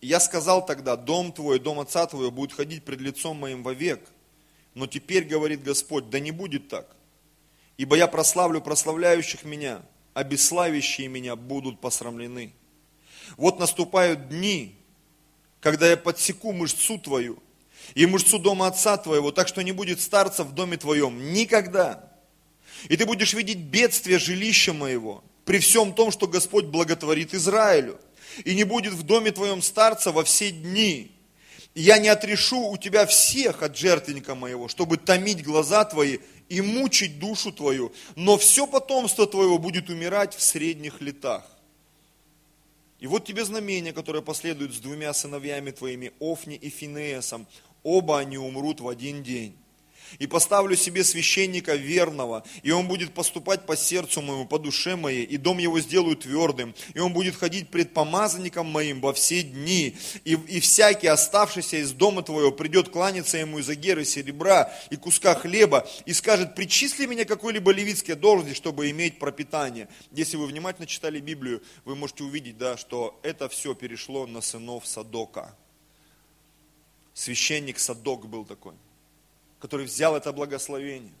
[0.00, 4.06] Я сказал тогда, дом твой, дом отца твоего будет ходить пред лицом моим вовек.
[4.74, 6.94] Но теперь, говорит Господь, да не будет так.
[7.78, 9.82] Ибо я прославлю прославляющих меня,
[10.14, 12.52] а бесславящие меня будут посрамлены.
[13.36, 14.76] Вот наступают дни,
[15.60, 17.42] когда я подсеку мышцу твою
[17.94, 22.12] и мышцу дома отца твоего, так что не будет старца в доме твоем никогда.
[22.88, 27.98] И ты будешь видеть бедствие жилища моего, при всем том, что Господь благотворит Израилю.
[28.44, 31.12] И не будет в доме твоем старца во все дни.
[31.74, 36.60] И я не отрешу у тебя всех от жертвенника моего, чтобы томить глаза твои и
[36.60, 37.92] мучить душу твою.
[38.14, 41.44] Но все потомство твоего будет умирать в средних летах.
[42.98, 47.46] И вот тебе знамение, которое последует с двумя сыновьями твоими, Офни и Финеасом.
[47.82, 49.56] Оба они умрут в один день
[50.18, 55.24] и поставлю себе священника верного, и он будет поступать по сердцу моему, по душе моей,
[55.24, 59.96] и дом его сделаю твердым, и он будет ходить пред помазанником моим во все дни,
[60.24, 65.34] и, и всякий оставшийся из дома твоего придет кланяться ему из-за геры серебра и куска
[65.34, 69.88] хлеба, и скажет, причисли меня какой-либо левитской должности, чтобы иметь пропитание.
[70.12, 74.86] Если вы внимательно читали Библию, вы можете увидеть, да, что это все перешло на сынов
[74.86, 75.54] Садока.
[77.14, 78.74] Священник Садок был такой
[79.66, 81.12] который взял это благословение.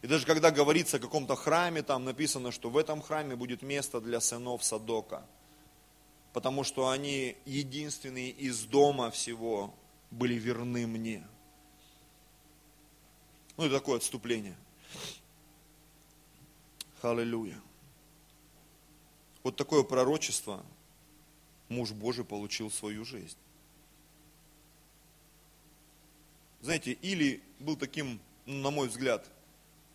[0.00, 4.00] И даже когда говорится о каком-то храме, там написано, что в этом храме будет место
[4.00, 5.26] для сынов Садока.
[6.32, 9.74] Потому что они единственные из дома всего
[10.12, 11.26] были верны мне.
[13.56, 14.56] Ну, это такое отступление.
[17.02, 17.60] Аллилуйя.
[19.42, 20.64] Вот такое пророчество
[21.68, 23.36] муж Божий получил в свою жизнь.
[26.60, 29.26] Знаете, или был таким, на мой взгляд,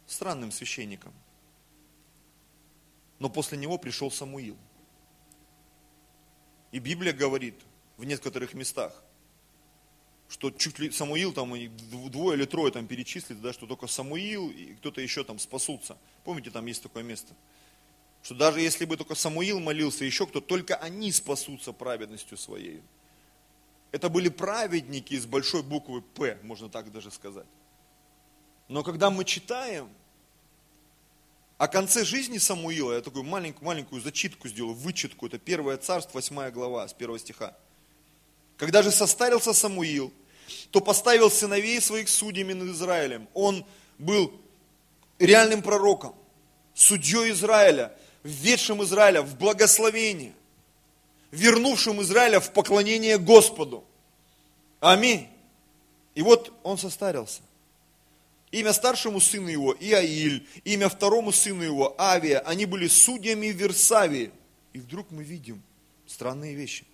[0.08, 1.14] странным священником.
[3.20, 4.58] Но после него пришел Самуил.
[6.72, 7.56] И Библия говорит
[7.98, 9.04] в некоторых местах,
[10.28, 11.54] что чуть ли Самуил там
[12.12, 15.98] двое или трое там перечислит, да, что только Самуил и кто-то еще там спасутся.
[16.24, 17.34] Помните, там есть такое место.
[18.24, 22.82] Что даже если бы только Самуил молился, еще кто, только они спасутся праведностью своей.
[23.96, 27.46] Это были праведники из большой буквы П, можно так даже сказать.
[28.68, 29.88] Но когда мы читаем
[31.58, 36.52] о конце жизни Самуила, я такую маленькую, маленькую зачитку сделаю, вычетку, это первое царство, 8
[36.52, 37.56] глава, с первого стиха.
[38.58, 40.12] Когда же состарился Самуил,
[40.72, 43.30] то поставил сыновей своих судьями над Израилем.
[43.34, 43.66] Он
[43.98, 44.34] был
[45.20, 46.14] реальным пророком,
[46.74, 50.34] судьей Израиля, введшим Израиля в благословение–
[51.32, 53.84] вернувшим Израиля в поклонение Господу.
[54.80, 55.28] Аминь.
[56.16, 57.42] И вот он состарился.
[58.52, 62.40] Имя старшему сыну его Иаиль, имя второму сыну его Авия.
[62.40, 64.32] Они были судьями Версавии.
[64.72, 65.62] И вдруг мы видим
[66.08, 66.86] странные вещи.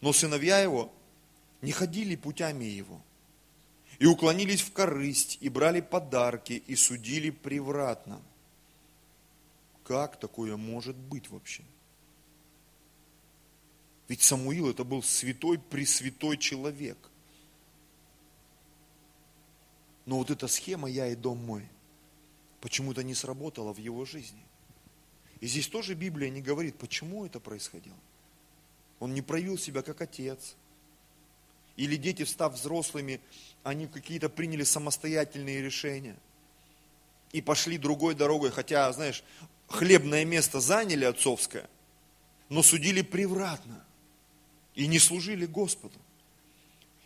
[0.00, 0.92] Но сыновья его
[1.60, 3.00] не ходили путями его.
[3.98, 8.22] И уклонились в корысть, и брали подарки, и судили превратно.
[9.82, 11.64] Как такое может быть вообще?
[14.08, 16.96] Ведь Самуил это был святой, пресвятой человек.
[20.06, 21.68] Но вот эта схема «я и дом мой»
[22.62, 24.42] почему-то не сработала в его жизни.
[25.40, 27.96] И здесь тоже Библия не говорит, почему это происходило.
[28.98, 30.56] Он не проявил себя как отец.
[31.76, 33.20] Или дети, став взрослыми,
[33.62, 36.16] они какие-то приняли самостоятельные решения.
[37.32, 39.22] И пошли другой дорогой, хотя, знаешь,
[39.68, 41.68] хлебное место заняли отцовское,
[42.48, 43.84] но судили превратно
[44.78, 45.98] и не служили Господу.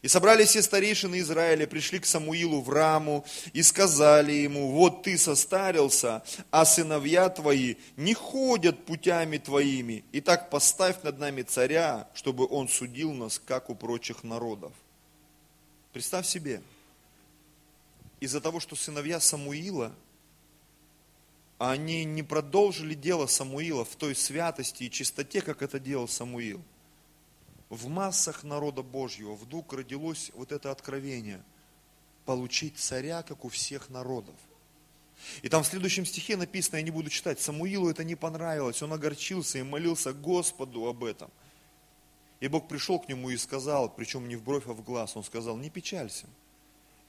[0.03, 5.17] И собрались все старейшины Израиля, пришли к Самуилу в Раму и сказали ему, вот ты
[5.17, 10.05] состарился, а сыновья твои не ходят путями твоими.
[10.13, 14.73] Итак, поставь над нами царя, чтобы он судил нас, как у прочих народов.
[15.95, 16.61] Представь себе,
[18.21, 19.93] из-за того, что сыновья Самуила,
[21.59, 26.61] они не продолжили дело Самуила в той святости и чистоте, как это делал Самуил–
[27.73, 31.43] в массах народа Божьего вдруг родилось вот это откровение–
[32.27, 34.35] получить царя, как у всех народов.
[35.41, 38.93] И там в следующем стихе написано, я не буду читать, Самуилу это не понравилось, он
[38.93, 41.31] огорчился и молился Господу об этом.
[42.41, 45.25] И Бог пришел к нему и сказал, причем не в бровь, а в глаз, он
[45.25, 46.27] сказал, не печалься,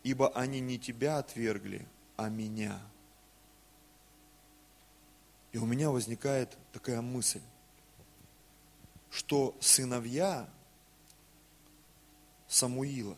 [0.04, 2.80] ибо они не тебя отвергли, а меня.
[5.52, 7.42] И у меня возникает такая мысль
[9.14, 10.50] что сыновья
[12.48, 13.16] Самуила,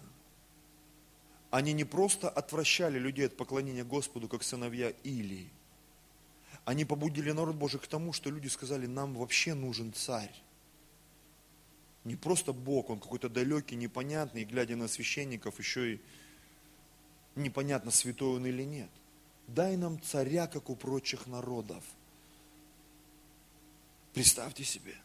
[1.52, 5.50] они не просто отвращали людей от поклонения Господу, как сыновья Илии.
[6.66, 10.34] Они побудили народ Божий к тому, что люди сказали, нам вообще нужен царь.
[12.04, 16.02] Не просто Бог, он какой-то далекий, непонятный, и глядя на священников, еще и
[17.36, 18.90] непонятно, святой он или нет.
[19.48, 21.84] Дай нам царя, как у прочих народов.
[24.14, 24.96] Представьте себе.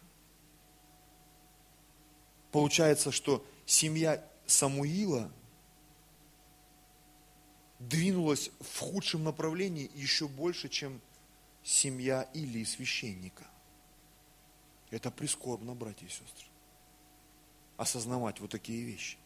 [2.53, 5.31] Получается, что семья Самуила
[7.79, 11.01] двинулась в худшем направлении еще больше, чем
[11.63, 13.47] семья Илии священника.
[14.91, 16.49] Это прискорбно, братья и сестры.
[17.77, 19.17] Осознавать вот такие вещи.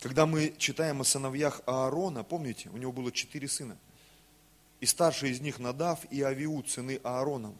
[0.00, 3.76] Когда мы читаем о сыновьях Аарона, помните, у него было четыре сына.
[4.80, 7.56] И старший из них Надав и Авиуд, сыны Ааронова.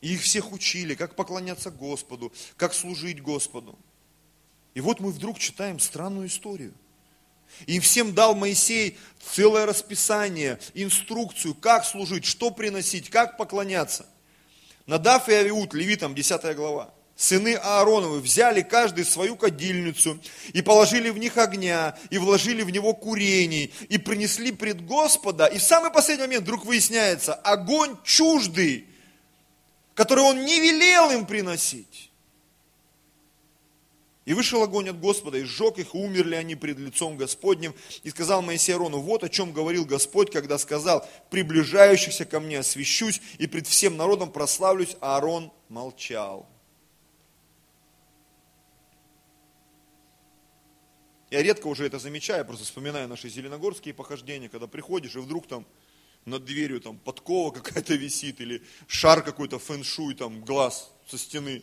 [0.00, 3.78] И их всех учили, как поклоняться Господу, как служить Господу.
[4.74, 6.72] И вот мы вдруг читаем странную историю.
[7.66, 8.98] Им всем дал Моисей
[9.34, 14.06] целое расписание, инструкцию, как служить, что приносить, как поклоняться.
[14.86, 20.20] Надав и Авиуд, левитам, 10 глава сыны Аароновы взяли каждый свою кадильницу
[20.52, 25.46] и положили в них огня, и вложили в него курений, и принесли пред Господа.
[25.46, 28.86] И в самый последний момент вдруг выясняется, огонь чуждый,
[29.98, 32.12] который он не велел им приносить.
[34.26, 37.74] И вышел огонь от Господа, и сжег их, и умерли они пред лицом Господним.
[38.04, 43.20] И сказал Моисей Арону, вот о чем говорил Господь, когда сказал, приближающихся ко мне освящусь,
[43.38, 46.48] и пред всем народом прославлюсь, а Аарон молчал.
[51.28, 55.66] Я редко уже это замечаю, просто вспоминаю наши зеленогорские похождения, когда приходишь, и вдруг там
[56.28, 61.62] над дверью там подкова какая-то висит, или шар какой-то фэншуй, там глаз со стены,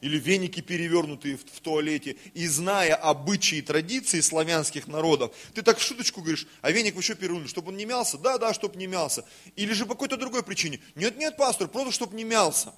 [0.00, 2.16] или веники перевернутые в, в туалете.
[2.34, 7.00] И зная обычаи и традиции славянских народов, ты так в шуточку говоришь, а веник вы
[7.00, 8.18] еще перевернули, чтобы он не мялся?
[8.18, 9.24] Да, да, чтобы не мялся.
[9.56, 10.80] Или же по какой-то другой причине.
[10.94, 12.72] Нет, нет, пастор, просто чтобы не мялся.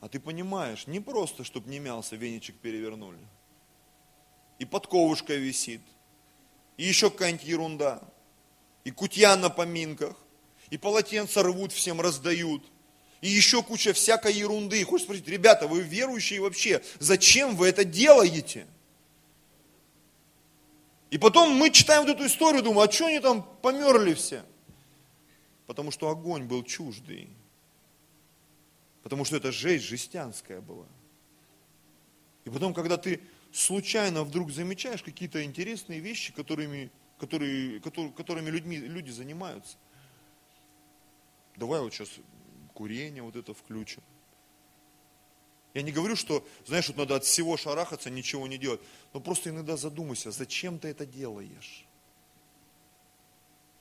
[0.00, 3.18] А ты понимаешь, не просто, чтобы не мялся, веничек перевернули
[4.62, 5.80] и подковушка висит,
[6.76, 8.00] и еще какая-нибудь ерунда,
[8.84, 10.16] и кутья на поминках,
[10.70, 12.62] и полотенца рвут, всем раздают,
[13.20, 14.82] и еще куча всякой ерунды.
[14.84, 18.66] Хочешь спросить, ребята, вы верующие вообще, зачем вы это делаете?
[21.10, 24.44] И потом мы читаем вот эту историю, думаем, а что они там померли все?
[25.66, 27.28] Потому что огонь был чуждый.
[29.02, 30.86] Потому что это жесть жестянская была.
[32.44, 33.20] И потом, когда ты
[33.52, 36.90] случайно вдруг замечаешь какие-то интересные вещи, которыми,
[37.22, 39.76] которые, которые, которыми людьми, люди занимаются.
[41.54, 42.08] Давай вот сейчас
[42.74, 44.02] курение вот это включим.
[45.72, 48.80] Я не говорю, что, знаешь, вот надо от всего шарахаться, ничего не делать.
[49.14, 51.86] Но просто иногда задумайся, зачем ты это делаешь?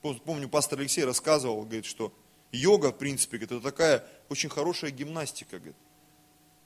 [0.04, 2.14] Помню, пастор Алексей рассказывал, говорит, что
[2.52, 5.76] йога, в принципе, это такая очень хорошая гимнастика, говорит.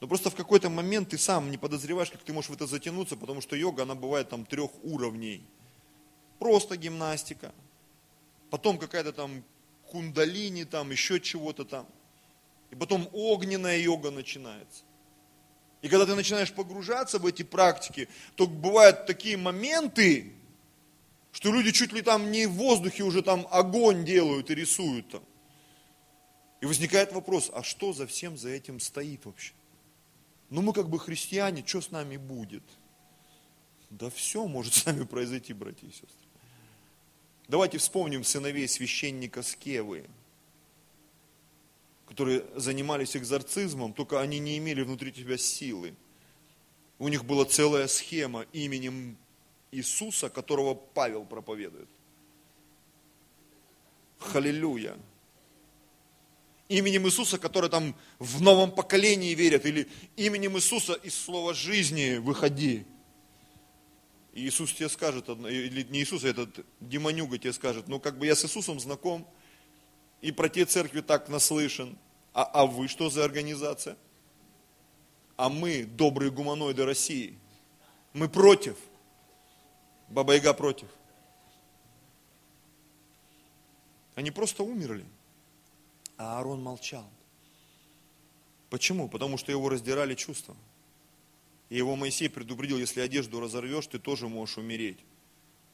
[0.00, 3.16] Но просто в какой-то момент ты сам не подозреваешь, как ты можешь в это затянуться,
[3.16, 5.42] потому что йога, она бывает там трех уровней.
[6.38, 7.52] Просто гимнастика,
[8.50, 9.42] потом какая-то там
[9.90, 11.86] кундалини, там еще чего-то там.
[12.70, 14.82] И потом огненная йога начинается.
[15.82, 20.32] И когда ты начинаешь погружаться в эти практики, то бывают такие моменты,
[21.32, 25.22] что люди чуть ли там не в воздухе уже там огонь делают и рисуют там.
[26.60, 29.52] И возникает вопрос, а что за всем за этим стоит вообще?
[30.48, 32.62] ну мы как бы христиане, что с нами будет?
[33.90, 36.25] Да все может с нами произойти, братья и сестры.
[37.48, 40.06] Давайте вспомним сыновей священника Скевы,
[42.08, 45.94] которые занимались экзорцизмом, только они не имели внутри тебя силы.
[46.98, 49.16] У них была целая схема именем
[49.70, 51.88] Иисуса, которого Павел проповедует.
[54.18, 54.96] Халилюя
[56.68, 62.84] именем Иисуса, которые там в новом поколении верят, или именем Иисуса из слова жизни выходи.
[64.36, 68.36] Иисус тебе скажет, или не Иисус, а этот демонюга тебе скажет, ну как бы я
[68.36, 69.26] с Иисусом знаком,
[70.20, 71.96] и про те церкви так наслышан,
[72.34, 73.96] а, а вы что за организация?
[75.36, 77.38] А мы добрые гуманоиды России.
[78.12, 78.76] Мы против.
[80.08, 80.88] Баба Яга против.
[84.14, 85.04] Они просто умерли.
[86.16, 87.08] А Аарон молчал.
[88.70, 89.08] Почему?
[89.08, 90.56] Потому что его раздирали чувства.
[91.68, 94.98] И его Моисей предупредил, если одежду разорвешь, ты тоже можешь умереть.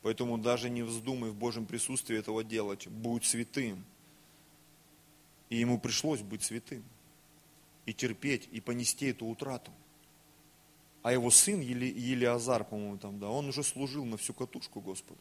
[0.03, 2.89] Поэтому даже не вздумай в Божьем присутствии этого делать.
[2.89, 3.85] Будь святым.
[5.49, 6.83] И ему пришлось быть святым.
[7.85, 9.71] И терпеть, и понести эту утрату.
[11.03, 15.19] А его сын Ели, Елиазар, по-моему, там, да, он уже служил на всю катушку Господу.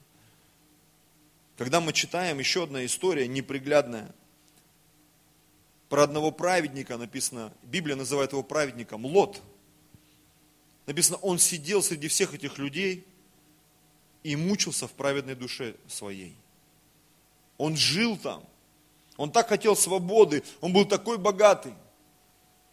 [1.57, 4.13] Когда мы читаем еще одна история неприглядная,
[5.89, 9.41] про одного праведника написано, Библия называет его праведником, Лот.
[10.85, 13.05] Написано, он сидел среди всех этих людей
[14.23, 16.35] и мучился в праведной душе своей.
[17.57, 18.43] Он жил там.
[19.17, 21.73] Он так хотел свободы, он был такой богатый,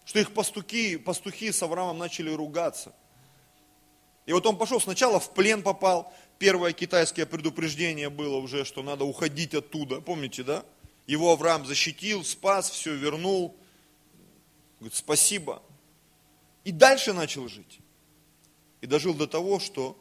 [0.07, 2.95] что их пастухи, пастухи с Авраамом начали ругаться.
[4.25, 9.05] И вот он пошел, сначала в плен попал, первое китайское предупреждение было уже, что надо
[9.05, 10.01] уходить оттуда.
[10.01, 10.65] Помните, да?
[11.07, 13.57] Его Авраам защитил, спас, все вернул.
[14.81, 15.63] Говорит, спасибо.
[16.65, 17.81] И дальше начал жить.
[18.81, 19.97] И дожил до того, что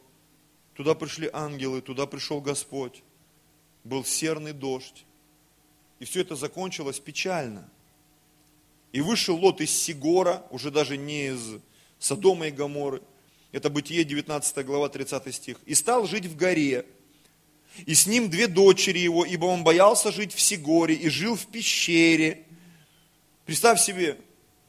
[0.74, 3.02] туда пришли ангелы, туда пришел Господь.
[3.84, 5.04] Был серный дождь.
[5.98, 7.68] И все это закончилось печально.
[8.92, 11.60] И вышел Лот из Сигора, уже даже не из
[11.98, 13.02] Содома и Гаморы.
[13.52, 15.58] Это Бытие, 19 глава, 30 стих.
[15.66, 16.86] И стал жить в горе.
[17.86, 21.46] И с ним две дочери его, ибо он боялся жить в Сигоре и жил в
[21.46, 22.44] пещере.
[23.44, 24.18] Представь себе,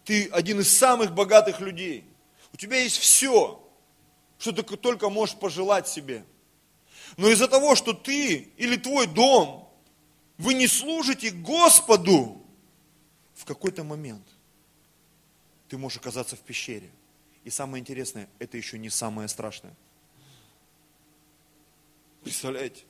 [0.06, 2.04] ты один из самых богатых людей.
[2.54, 3.62] У тебя есть все,
[4.40, 6.26] что ты только можешь пожелать себе.
[7.18, 9.70] Но из-за того, что ты или твой дом,
[10.38, 12.42] вы не служите Господу,
[13.36, 14.26] в какой-то момент
[15.68, 16.90] ты можешь оказаться в пещере.
[17.44, 19.76] И самое интересное, это еще не самое страшное.
[22.24, 22.84] Представляете?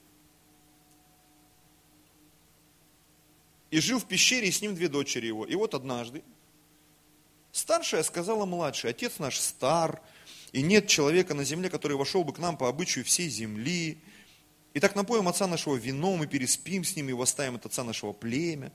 [3.72, 5.45] И жил в пещере, и с ним две дочери его.
[5.45, 6.24] И вот однажды
[7.52, 10.02] старшая сказала младшей, отец наш стар,
[10.52, 13.97] и нет человека на земле, который вошел бы к нам по обычаю всей земли.
[14.74, 18.14] И так напоим отца нашего вином, и переспим с ним, и восставим от отца нашего
[18.14, 18.72] племя.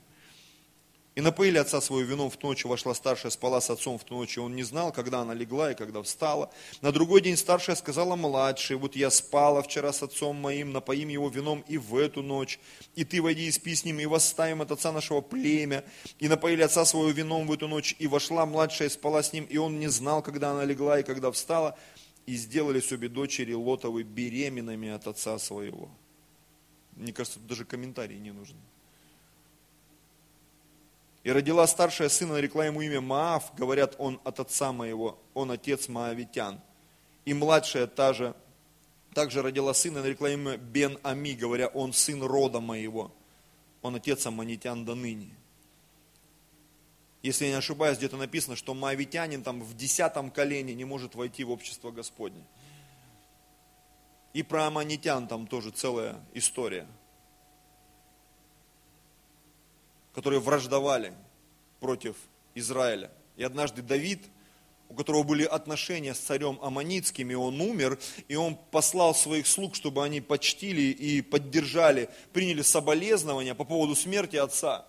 [1.15, 4.15] И напоили отца свою вином в ту ночь, вошла старшая, спала с отцом в ту
[4.15, 6.51] ночь, и он не знал, когда она легла и когда встала.
[6.81, 11.29] На другой день старшая сказала младшей, вот я спала вчера с отцом моим, напоим его
[11.29, 12.59] вином и в эту ночь.
[12.95, 15.85] И ты войди и спи с ним, и восставим от отца нашего племя.
[16.19, 19.55] И напоили отца свою вином в эту ночь, и вошла младшая, спала с ним, и
[19.55, 21.77] он не знал, когда она легла и когда встала.
[22.25, 25.89] И сделали обе дочери Лотовы беременными от отца своего.
[26.97, 28.59] Мне кажется, тут даже комментарии не нужны.
[31.25, 35.87] И родила старшая сына, нарекла ему имя Маав, говорят, он от отца моего, он отец
[35.87, 36.61] Маавитян.
[37.25, 38.35] И младшая та же,
[39.15, 43.11] также родила сына, нарекла имя Бен Ами, говоря, он сын рода моего,
[43.81, 45.31] он отец Аманитян до ныне.
[47.23, 51.43] Если я не ошибаюсь, где-то написано, что Маавитянин там в десятом колене не может войти
[51.43, 52.43] в общество Господне.
[54.33, 56.85] И про Аманитян там тоже целая история–
[60.15, 61.13] которые враждовали
[61.81, 62.15] против
[62.55, 63.11] Израиля.
[63.35, 64.23] И однажды Давид,
[64.87, 67.99] у которого были отношения с царем Аманицким, и он умер,
[68.29, 74.37] и он послал своих слуг, чтобы они почтили и поддержали, приняли соболезнования по поводу смерти
[74.37, 74.85] отца.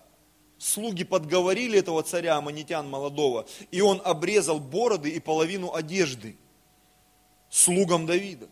[0.57, 6.37] Слуги подговорили этого царя Аманитян молодого, и он обрезал бороды и половину одежды
[7.49, 8.47] слугам Давида.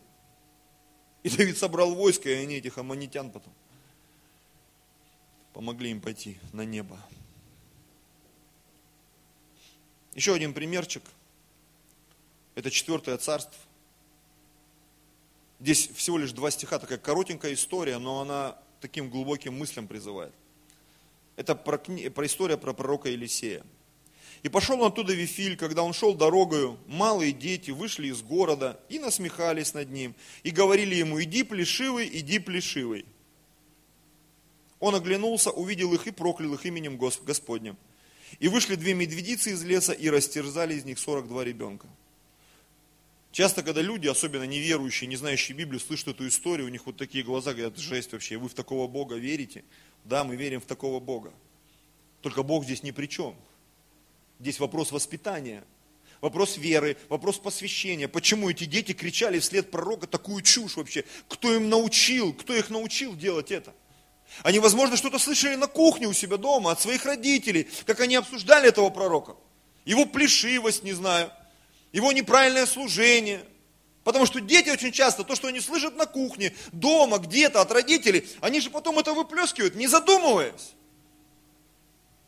[1.24, 3.54] И Давид собрал войско, и они этих аманитян потом
[5.56, 7.00] помогли им пойти на небо.
[10.14, 11.02] Еще один примерчик.
[12.56, 13.56] Это четвертое царство.
[15.62, 20.34] Здесь всего лишь два стиха, такая коротенькая история, но она таким глубоким мыслям призывает.
[21.38, 23.64] Это про, про история про пророка Елисея.
[24.44, 29.00] И пошел он оттуда Вифиль, когда он шел дорогою, малые дети вышли из города и
[29.00, 33.06] насмехались над ним, и говорили ему, иди плешивый, иди плешивый.
[34.86, 37.76] Он оглянулся, увидел их и проклял их именем Господним.
[38.38, 41.88] И вышли две медведицы из леса и растерзали из них 42 ребенка.
[43.32, 47.24] Часто, когда люди, особенно неверующие, не знающие Библию, слышат эту историю, у них вот такие
[47.24, 49.64] глаза, говорят, жесть вообще, вы в такого Бога верите?
[50.04, 51.34] Да, мы верим в такого Бога.
[52.22, 53.36] Только Бог здесь ни при чем.
[54.40, 55.64] Здесь вопрос воспитания,
[56.22, 58.08] вопрос веры, вопрос посвящения.
[58.08, 61.06] Почему эти дети кричали вслед пророка такую чушь вообще?
[61.28, 62.34] Кто им научил?
[62.34, 63.74] Кто их научил делать это?
[64.44, 68.70] Они, возможно, что-то слышали на кухне у себя дома от своих родителей, как они обсуждали
[68.70, 69.36] этого пророка.
[69.86, 71.32] Его плешивость, не знаю,
[71.92, 73.44] его неправильное служение.
[74.04, 78.28] Потому что дети очень часто, то, что они слышат на кухне, дома, где-то от родителей,
[78.42, 80.74] они же потом это выплескивают, не задумываясь.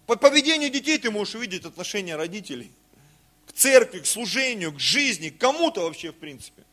[0.07, 2.71] По поведению детей ты можешь увидеть отношение родителей
[3.45, 6.63] к церкви, к служению, к жизни, к кому-то вообще в принципе.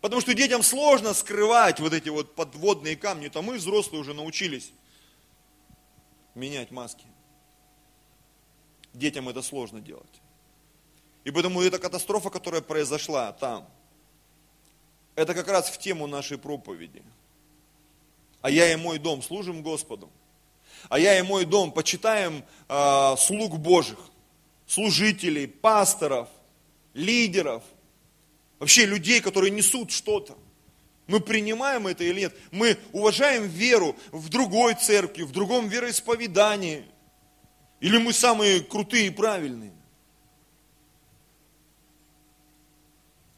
[0.00, 3.28] Потому что детям сложно скрывать вот эти вот подводные камни.
[3.28, 4.70] То мы, взрослые, уже научились
[6.34, 7.04] менять маски.
[8.94, 10.22] Детям это сложно делать.
[11.24, 13.68] И поэтому эта катастрофа, которая произошла там,
[15.16, 17.02] это как раз в тему нашей проповеди.
[18.40, 20.08] А я и мой дом служим Господу.
[20.88, 23.98] А я и мой дом почитаем э, слуг Божьих,
[24.68, 26.28] служителей, пасторов,
[26.94, 27.64] лидеров–
[28.58, 30.36] вообще людей, которые несут что-то.
[31.06, 32.36] Мы принимаем это или нет?
[32.50, 36.84] Мы уважаем веру в другой церкви, в другом вероисповедании?
[37.80, 39.72] Или мы самые крутые и правильные?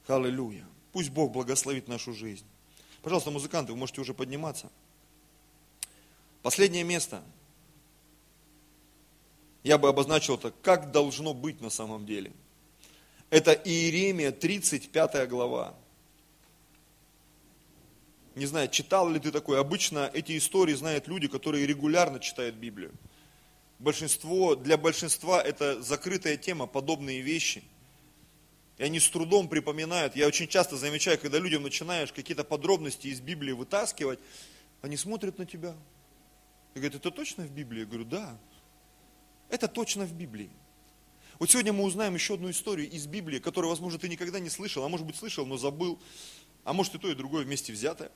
[0.08, 0.66] Аллилуйя.
[0.92, 2.44] Пусть Бог благословит нашу жизнь.
[3.02, 4.68] Пожалуйста, музыканты, вы можете уже подниматься.
[6.42, 7.22] Последнее место.
[9.62, 12.32] Я бы обозначил это, как должно быть на самом деле.
[13.30, 15.74] Это Иеремия, 35 глава.
[18.34, 19.60] Не знаю, читал ли ты такое.
[19.60, 22.92] Обычно эти истории знают люди, которые регулярно читают Библию.
[23.78, 27.62] Большинство, для большинства это закрытая тема, подобные вещи.
[28.78, 30.16] И они с трудом припоминают.
[30.16, 34.18] Я очень часто замечаю, когда людям начинаешь какие-то подробности из Библии вытаскивать,
[34.82, 35.74] они смотрят на тебя.
[36.74, 37.80] И говорят, это точно в Библии?
[37.80, 38.38] Я говорю, да.
[39.50, 40.50] Это точно в Библии.
[41.40, 44.84] Вот сегодня мы узнаем еще одну историю из Библии, которую, возможно, ты никогда не слышал,
[44.84, 45.98] а может быть слышал, но забыл,
[46.64, 48.10] а может и то, и другое вместе взятое.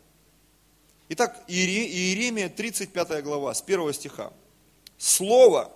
[1.09, 4.31] Итак, Иеремия, 35 глава, с 1 стиха.
[4.99, 5.73] Слово,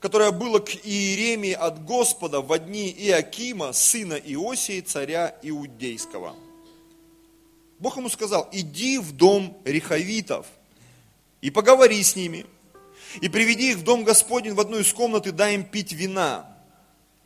[0.00, 6.34] которое было к Иеремии от Господа в дни Иакима, сына Иосии, царя Иудейского.
[7.80, 10.46] Бог ему сказал, иди в дом рехавитов
[11.42, 12.46] и поговори с ними,
[13.20, 16.48] и приведи их в дом Господень в одну из комнат и дай им пить вина.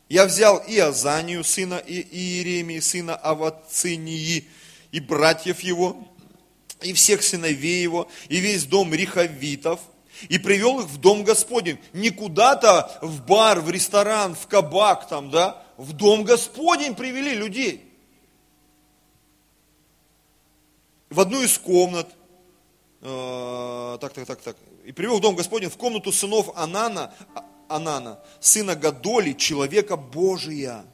[0.09, 4.49] Я взял и Азанию, сына и Иеремии, сына Авацинии,
[4.93, 5.97] и братьев его,
[6.81, 9.81] и всех сыновей его, и весь дом риховитов,
[10.29, 11.79] и привел их в дом Господень.
[11.93, 17.83] Не куда-то в бар, в ресторан, в кабак там, да, в дом Господень привели людей.
[21.11, 22.09] В одну из комнат,
[23.01, 27.13] э, так, так, так, так, и привел в дом Господень в комнату сынов Анана,
[27.69, 30.85] Анана, сына Гадоли, человека Божия,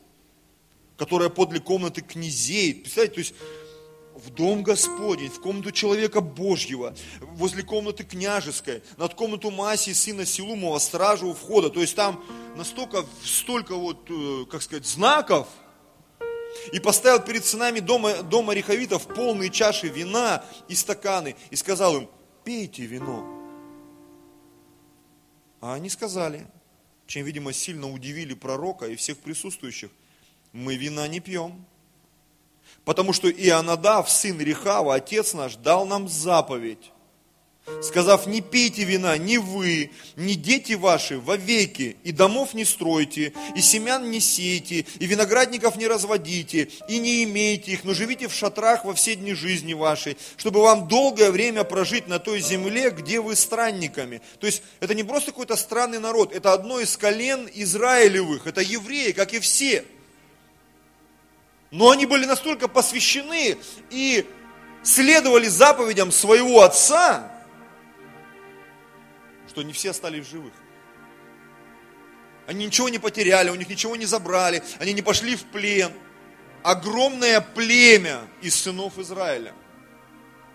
[0.96, 2.74] которая подле комнаты князей.
[2.74, 3.34] Представляете, то есть
[4.14, 10.78] в дом Господень, в комнату человека Божьего, возле комнаты княжеской, над комнату Масии, сына Силумова,
[10.78, 11.70] стражу у входа.
[11.70, 12.22] То есть там
[12.56, 15.48] настолько, столько вот, э, как сказать, знаков.
[16.72, 21.34] И поставил перед сынами дома, дома Рехавитов полные чаши вина и стаканы.
[21.50, 22.08] И сказал им,
[22.44, 23.26] пейте вино.
[25.60, 26.46] А они сказали,
[27.12, 29.90] чем, видимо, сильно удивили пророка и всех присутствующих,
[30.54, 31.62] мы вина не пьем.
[32.86, 36.90] Потому что Ионадав, сын Рехава, отец наш, дал нам заповедь,
[37.82, 43.60] сказав, не пейте вина ни вы, ни дети ваши вовеки, и домов не стройте, и
[43.60, 48.84] семян не сейте, и виноградников не разводите, и не имейте их, но живите в шатрах
[48.84, 53.36] во все дни жизни вашей, чтобы вам долгое время прожить на той земле, где вы
[53.36, 54.22] странниками.
[54.40, 59.12] То есть это не просто какой-то странный народ, это одно из колен Израилевых, это евреи,
[59.12, 59.84] как и все–
[61.72, 63.56] но они были настолько посвящены
[63.88, 64.26] и
[64.82, 67.32] следовали заповедям своего отца,
[69.52, 70.54] что не все остались живых.
[72.46, 75.92] Они ничего не потеряли, у них ничего не забрали, они не пошли в плен.
[76.62, 79.52] Огромное племя из сынов Израиля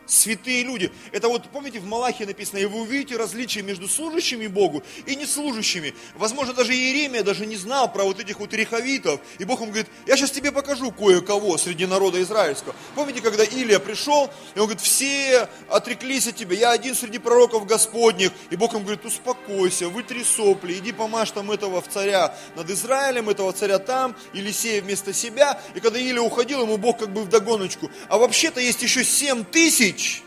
[0.07, 0.91] святые люди.
[1.11, 5.93] Это вот, помните, в Малахе написано, и вы увидите различия между служащими Богу и неслужащими.
[6.15, 9.19] Возможно, даже Иеремия даже не знал про вот этих вот рехавитов.
[9.37, 12.75] И Бог ему говорит, я сейчас тебе покажу кое-кого среди народа израильского.
[12.95, 17.65] Помните, когда Илия пришел, и он говорит, все отреклись от тебя, я один среди пророков
[17.65, 18.31] Господних.
[18.49, 23.29] И Бог ему говорит, успокойся, вытри сопли, иди помажь там этого в царя над Израилем,
[23.29, 25.59] этого царя там, Елисея вместо себя.
[25.75, 27.91] И когда Илия уходил, ему Бог как бы в догоночку.
[28.07, 30.23] А вообще-то есть еще семь тысяч тысяч,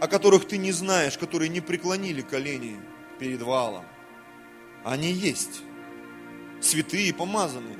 [0.00, 2.80] о которых ты не знаешь, которые не преклонили колени
[3.18, 3.84] перед валом.
[4.84, 5.62] Они есть.
[6.60, 7.78] Святые, помазанные.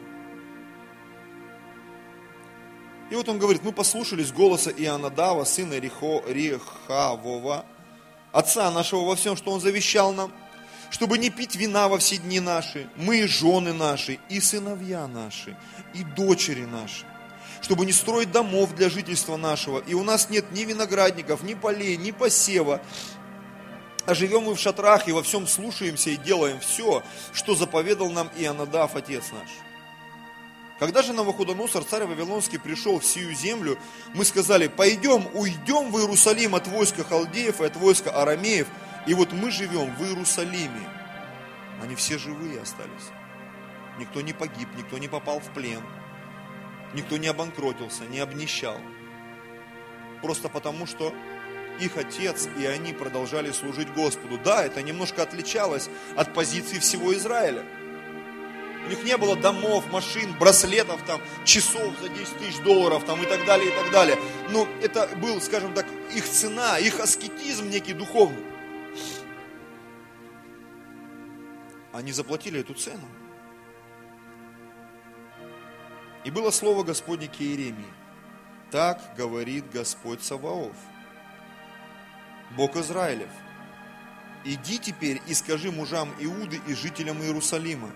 [3.11, 7.65] И вот он говорит, мы послушались голоса Ионадава, сына Рихо, Рехавова,
[8.33, 10.31] отца нашего во всем, что он завещал нам,
[10.91, 15.57] чтобы не пить вина во все дни наши, мы и жены наши, и сыновья наши,
[15.95, 17.07] и дочери наши
[17.61, 19.81] чтобы не строить домов для жительства нашего.
[19.81, 22.81] И у нас нет ни виноградников, ни полей, ни посева.
[24.07, 27.03] А живем мы в шатрах и во всем слушаемся и делаем все,
[27.33, 29.51] что заповедал нам Ионадав, отец наш.
[30.79, 33.77] Когда же Навуходоносор, царь Вавилонский, пришел в сию землю,
[34.15, 38.69] мы сказали, пойдем, уйдем в Иерусалим от войска халдеев и от войска арамеев,
[39.07, 40.89] и вот мы живем в Иерусалиме.
[41.83, 43.11] Они все живые остались.
[43.99, 45.83] Никто не погиб, никто не попал в плен–
[46.95, 48.81] Никто не обанкротился, не обнищал.
[50.23, 51.15] Просто потому, что
[51.81, 54.39] их отец и они продолжали служить Господу.
[54.43, 57.65] Да, это немножко отличалось от позиции всего Израиля.
[58.87, 63.27] У них не было домов, машин, браслетов, там, часов за 10 тысяч долларов там, и
[63.27, 64.19] так далее, и так далее.
[64.51, 68.45] Но это был, скажем так, их цена, их аскетизм некий духовный.
[71.93, 73.07] Они заплатили эту цену.
[76.25, 77.93] И было слово Господне к Иеремии.
[78.71, 80.77] Так говорит Господь Саваоф,
[82.57, 83.31] Бог Израилев.
[84.45, 87.91] Иди теперь и скажи мужам Иуды и жителям Иерусалима,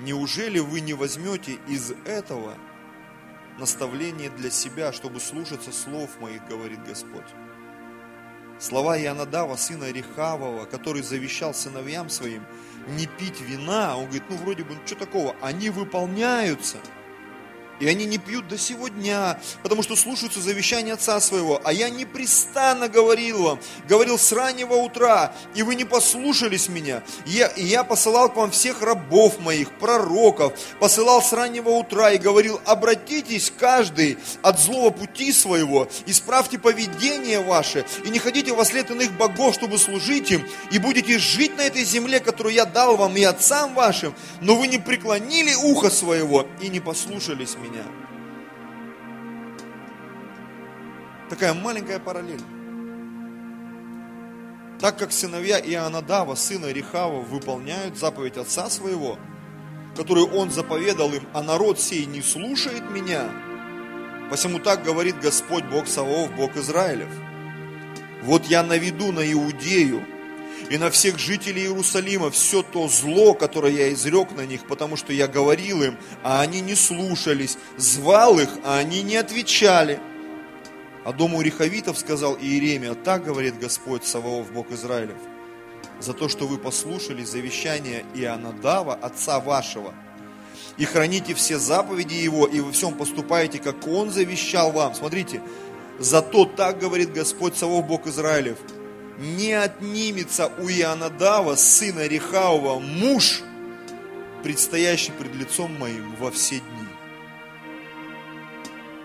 [0.00, 2.56] неужели вы не возьмете из этого
[3.58, 7.24] наставление для себя, чтобы слушаться слов моих, говорит Господь?
[8.60, 12.44] Слова Ионадава, сына Рехавова, который завещал сыновьям своим
[12.86, 16.78] не пить вина, он говорит, ну вроде бы, ну что такого, они выполняются–
[17.80, 21.60] и они не пьют до сего дня, потому что слушаются завещания отца своего.
[21.64, 27.02] А я непрестанно говорил вам, говорил с раннего утра, и вы не послушались меня.
[27.26, 32.18] Я, и я посылал к вам всех рабов моих, пророков, посылал с раннего утра и
[32.18, 38.90] говорил, обратитесь каждый от злого пути своего, исправьте поведение ваше, и не ходите во след
[38.90, 43.16] иных богов, чтобы служить им, и будете жить на этой земле, которую я дал вам
[43.16, 47.63] и отцам вашим, но вы не преклонили ухо своего и не послушались меня.
[51.28, 52.42] Такая маленькая параллель.
[54.80, 59.18] Так как сыновья Ионадава, сына Рехава, выполняют заповедь отца своего,
[59.96, 63.30] которую он заповедал им, а народ сей не слушает меня,
[64.30, 67.10] посему так говорит Господь Бог Саваоф, Бог Израилев.
[68.22, 70.04] Вот я наведу на Иудею
[70.70, 75.12] и на всех жителей Иерусалима все то зло, которое я изрек на них, потому что
[75.12, 80.00] я говорил им, а они не слушались, звал их, а они не отвечали.
[81.04, 85.18] А дому Риховитов сказал Иеремия, так говорит Господь Саваоф, Бог Израилев,
[86.00, 89.92] за то, что вы послушали завещание Ионадава, отца вашего,
[90.78, 94.94] и храните все заповеди его, и во всем поступаете, как он завещал вам.
[94.94, 95.42] Смотрите,
[95.98, 98.56] зато так говорит Господь Саваоф, Бог Израилев,
[99.18, 103.42] не отнимется у Ионадава, сына Рехаова, муж,
[104.42, 106.88] предстоящий пред лицом моим во все дни.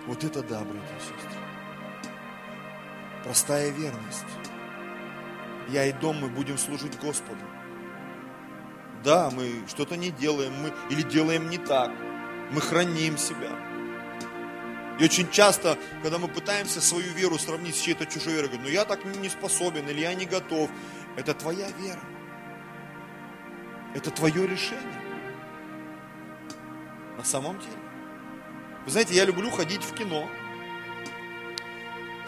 [0.08, 1.40] Вот это да, братья и сестры.
[3.24, 4.26] Простая верность.
[5.70, 7.42] Я и дом, мы будем служить Господу.
[9.04, 11.92] Да, мы что-то не делаем, мы или делаем не так.
[12.52, 13.69] Мы храним себя.
[15.00, 18.70] И очень часто, когда мы пытаемся свою веру сравнить с чьей-то чужой верой, говорим, ну
[18.70, 20.70] я так не способен или я не готов.
[21.16, 22.02] Это твоя вера.
[23.96, 25.02] Это твое решение.
[27.18, 27.72] На самом деле.
[28.86, 30.30] Вы знаете, я люблю ходить в кино.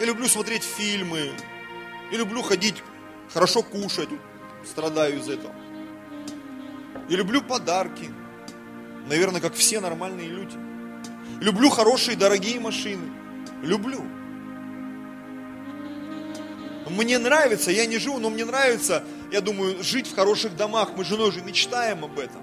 [0.00, 1.30] Я люблю смотреть фильмы.
[2.10, 2.82] Я люблю ходить,
[3.32, 4.08] хорошо кушать.
[4.64, 5.54] Страдаю из этого.
[7.10, 8.10] Я люблю подарки.
[9.08, 10.71] Наверное, как все нормальные люди.
[11.42, 13.10] Люблю хорошие, дорогие машины.
[13.62, 14.00] Люблю.
[16.88, 20.90] Мне нравится, я не живу, но мне нравится, я думаю, жить в хороших домах.
[20.96, 22.42] Мы с женой же мечтаем об этом.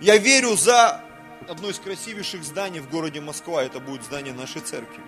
[0.00, 1.04] Я верю за
[1.48, 3.64] одно из красивейших зданий в городе Москва.
[3.64, 5.02] Это будет здание нашей церкви.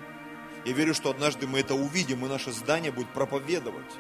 [0.65, 3.93] Я верю, что однажды мы это увидим, и наше здание будет проповедовать.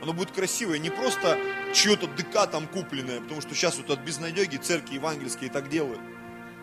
[0.00, 1.36] Оно будет красивое, не просто
[1.74, 6.00] чье-то ДК там купленное, потому что сейчас вот от безнадеги церкви евангельские так делают.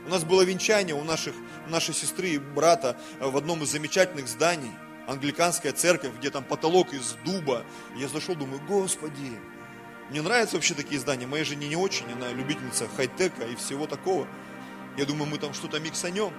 [0.08, 1.36] У нас было венчание у наших,
[1.68, 4.72] нашей сестры и брата в одном из замечательных зданий.
[5.06, 7.66] Англиканская церковь, где там потолок из дуба.
[7.98, 9.38] Я зашел, думаю, Господи,
[10.10, 11.28] мне нравятся вообще такие здания.
[11.28, 14.26] Моей жене не очень, она любительница хай-тека и всего такого.
[14.96, 16.32] Я думаю, мы там что-то миксанем.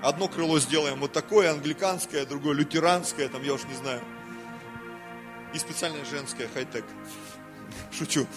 [0.00, 4.00] Одно крыло сделаем вот такое, англиканское, другое лютеранское, там я уж не знаю.
[5.52, 6.84] И специальное женское хай-тек.
[7.98, 8.28] Шучу.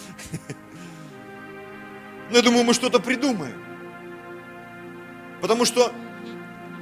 [2.30, 3.65] Но я думаю, мы что-то придумаем.
[5.40, 5.92] Потому что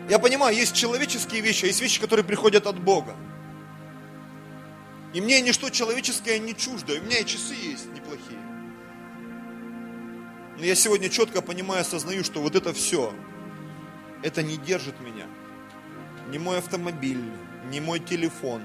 [0.09, 3.17] я понимаю, есть человеческие вещи, а есть вещи, которые приходят от Бога.
[5.15, 8.39] И мне ничто человеческое не чуждо, у меня и часы есть неплохие.
[10.59, 13.13] Но я сегодня четко понимаю, осознаю, что вот это все,
[14.23, 15.27] это не держит меня.
[16.31, 17.23] Ни мой автомобиль,
[17.71, 18.63] ни мой телефон.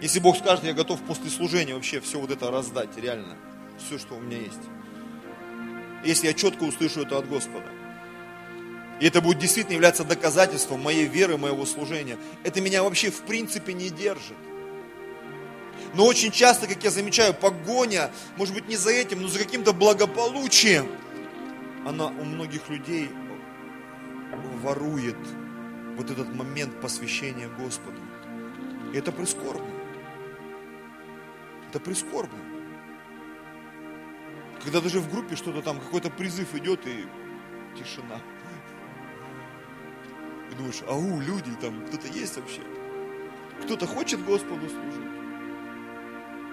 [0.00, 3.36] Если Бог скажет, я готов после служения вообще все вот это раздать, реально.
[3.78, 4.60] Все, что у меня есть.
[6.04, 7.66] Если я четко услышу это от Господа.
[9.00, 12.18] И это будет действительно являться доказательством моей веры, моего служения.
[12.42, 14.36] Это меня вообще в принципе не держит.
[15.94, 19.72] Но очень часто, как я замечаю, погоня, может быть не за этим, но за каким-то
[19.72, 20.88] благополучием,
[21.86, 23.08] она у многих людей
[24.62, 25.16] ворует
[25.96, 28.00] вот этот момент посвящения Господу.
[28.92, 29.66] И это прискорбно.
[31.68, 32.38] Это прискорбно.
[34.62, 37.06] Когда даже в группе что-то там, какой-то призыв идет и
[37.78, 38.20] тишина.
[40.50, 42.60] И думаешь, ау, люди, там кто-то есть вообще?
[43.62, 45.08] Кто-то хочет Господу служить?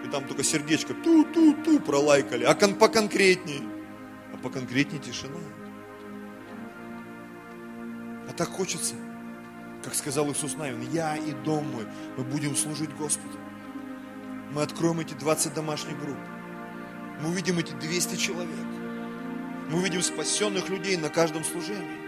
[0.06, 2.44] И там только сердечко ту-ту-ту пролайкали.
[2.44, 3.64] А кон поконкретней?
[4.34, 5.40] А поконкретней тишина.
[8.30, 8.96] А так хочется,
[9.84, 11.88] как сказал Иисус Навин, я и дом мой,
[12.18, 13.38] мы будем служить Господу.
[14.52, 16.18] Мы откроем эти 20 домашних групп.
[17.22, 18.66] Мы увидим эти 200 человек.
[19.70, 22.05] Мы увидим спасенных людей на каждом служении.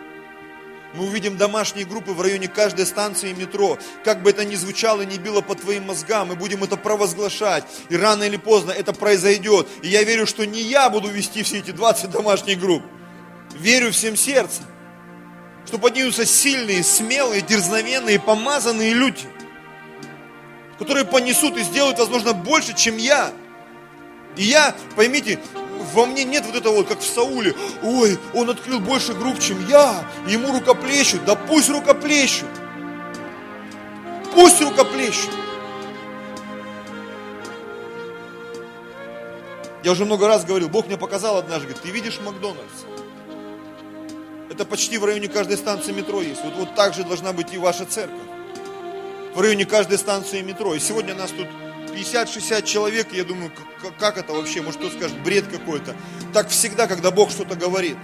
[0.94, 3.78] Мы увидим домашние группы в районе каждой станции метро.
[4.04, 7.66] Как бы это ни звучало, не било по твоим мозгам, мы будем это провозглашать.
[7.90, 9.68] И рано или поздно это произойдет.
[9.84, 12.84] И я верю, что не я буду вести все эти 20 домашних групп.
[13.54, 14.64] Верю всем сердцем,
[15.66, 19.26] что поднимутся сильные, смелые, дерзновенные, помазанные люди,
[20.80, 23.32] которые понесут и сделают, возможно, больше, чем я.
[24.36, 25.40] И я, поймите,
[25.94, 29.66] во мне нет вот этого вот, как в Сауле, ой, он открыл больше групп, чем
[29.68, 32.50] я, ему рукоплещут, да пусть рукоплещут,
[34.34, 35.32] пусть рукоплещут.
[39.84, 42.84] Я уже много раз говорил, Бог мне показал однажды, говорит, ты видишь Макдональдс?
[44.50, 46.44] Это почти в районе каждой станции метро есть.
[46.44, 48.20] Вот, вот так же должна быть и ваша церковь.
[49.36, 50.74] В районе каждой станции метро.
[50.74, 51.48] И сегодня нас тут
[51.98, 53.52] 50-60 человек, я думаю,
[54.00, 55.96] как это вообще, может кто скажет, бред какой-то.
[56.34, 57.98] Так всегда, когда Бог что-то говорит.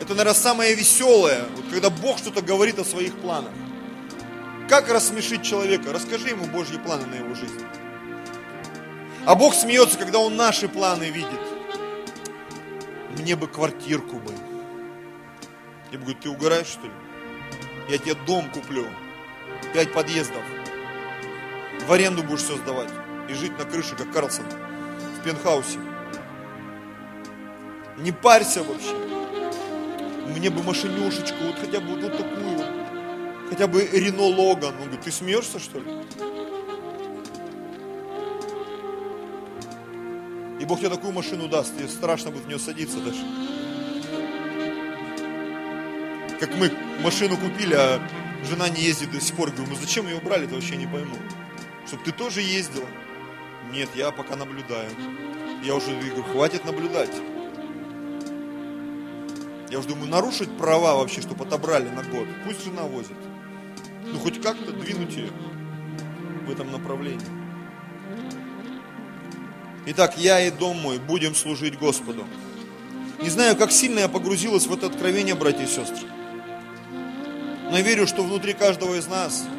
[0.00, 3.52] Это, наверное, самое веселое, вот, когда Бог что-то говорит о своих планах.
[4.68, 5.92] Как рассмешить человека?
[5.92, 7.62] Расскажи ему Божьи планы на его жизнь.
[9.24, 11.40] А Бог смеется, когда Он наши планы видит.
[13.18, 14.32] Мне бы квартирку бы.
[15.90, 16.92] Я бы говорю, ты угораешь что ли?
[17.88, 18.86] Я тебе дом куплю.
[19.72, 20.42] Пять подъездов
[21.86, 22.90] в аренду будешь все сдавать
[23.28, 24.44] и жить на крыше, как Карлсон,
[25.18, 25.78] в пентхаусе.
[27.98, 28.94] Не парься вообще.
[30.34, 32.60] Мне бы машинюшечку, вот хотя бы вот, такую,
[33.48, 34.74] хотя бы Рено Логан.
[34.74, 35.86] Он говорит, ты смеешься что ли?
[40.60, 43.20] И Бог тебе такую машину даст, тебе страшно будет в нее садиться даже.
[46.38, 46.70] Как мы
[47.02, 48.00] машину купили, а
[48.44, 49.50] жена не ездит до сих пор.
[49.50, 51.16] Говорю, ну зачем ее убрали, это вообще не пойму
[51.88, 52.86] чтобы ты тоже ездила.
[53.72, 54.90] Нет, я пока наблюдаю.
[55.64, 57.14] Я уже говорю, хватит наблюдать.
[59.70, 62.28] Я уже думаю, нарушить права вообще, чтобы отобрали на год.
[62.44, 63.16] Пусть жена возит.
[64.06, 65.30] Ну, хоть как-то двинуть ее
[66.46, 67.26] в этом направлении.
[69.86, 72.26] Итак, я и дом мой будем служить Господу.
[73.20, 76.06] Не знаю, как сильно я погрузилась в это откровение, братья и сестры.
[77.70, 79.46] Но я верю, что внутри каждого из нас–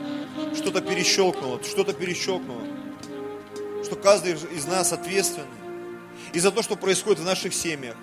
[0.55, 2.63] что-то перещелкнуло, что-то перещелкнуло.
[3.83, 5.47] Что каждый из нас ответственный.
[6.33, 7.95] И за то, что происходит в наших семьях.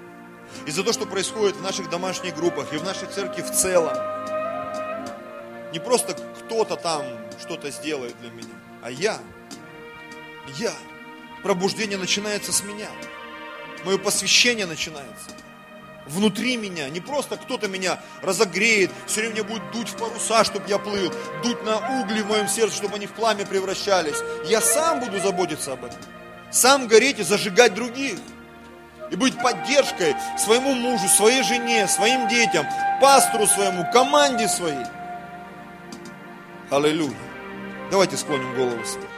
[0.67, 2.73] И за то, что происходит в наших домашних группах.
[2.73, 3.95] И в нашей церкви в целом.
[5.73, 7.05] Не просто кто-то там
[7.39, 8.55] что-то сделает для меня.
[8.83, 9.19] А я.
[10.57, 10.73] Я.
[11.43, 12.89] Пробуждение начинается с меня.
[13.85, 15.31] Мое посвящение начинается
[16.07, 16.89] внутри меня.
[16.89, 21.63] Не просто кто-то меня разогреет, все время будет дуть в паруса, чтобы я плыл, дуть
[21.65, 24.17] на угли в моем сердце, чтобы они в пламя превращались.
[24.45, 25.99] Я сам буду заботиться об этом.
[26.51, 28.19] Сам гореть и зажигать других.
[29.11, 32.67] И быть поддержкой своему мужу, своей жене, своим детям,
[33.01, 34.85] пастору своему, команде своей.
[36.71, 37.15] Аллилуйя.
[37.91, 39.16] Давайте склоним голову свои.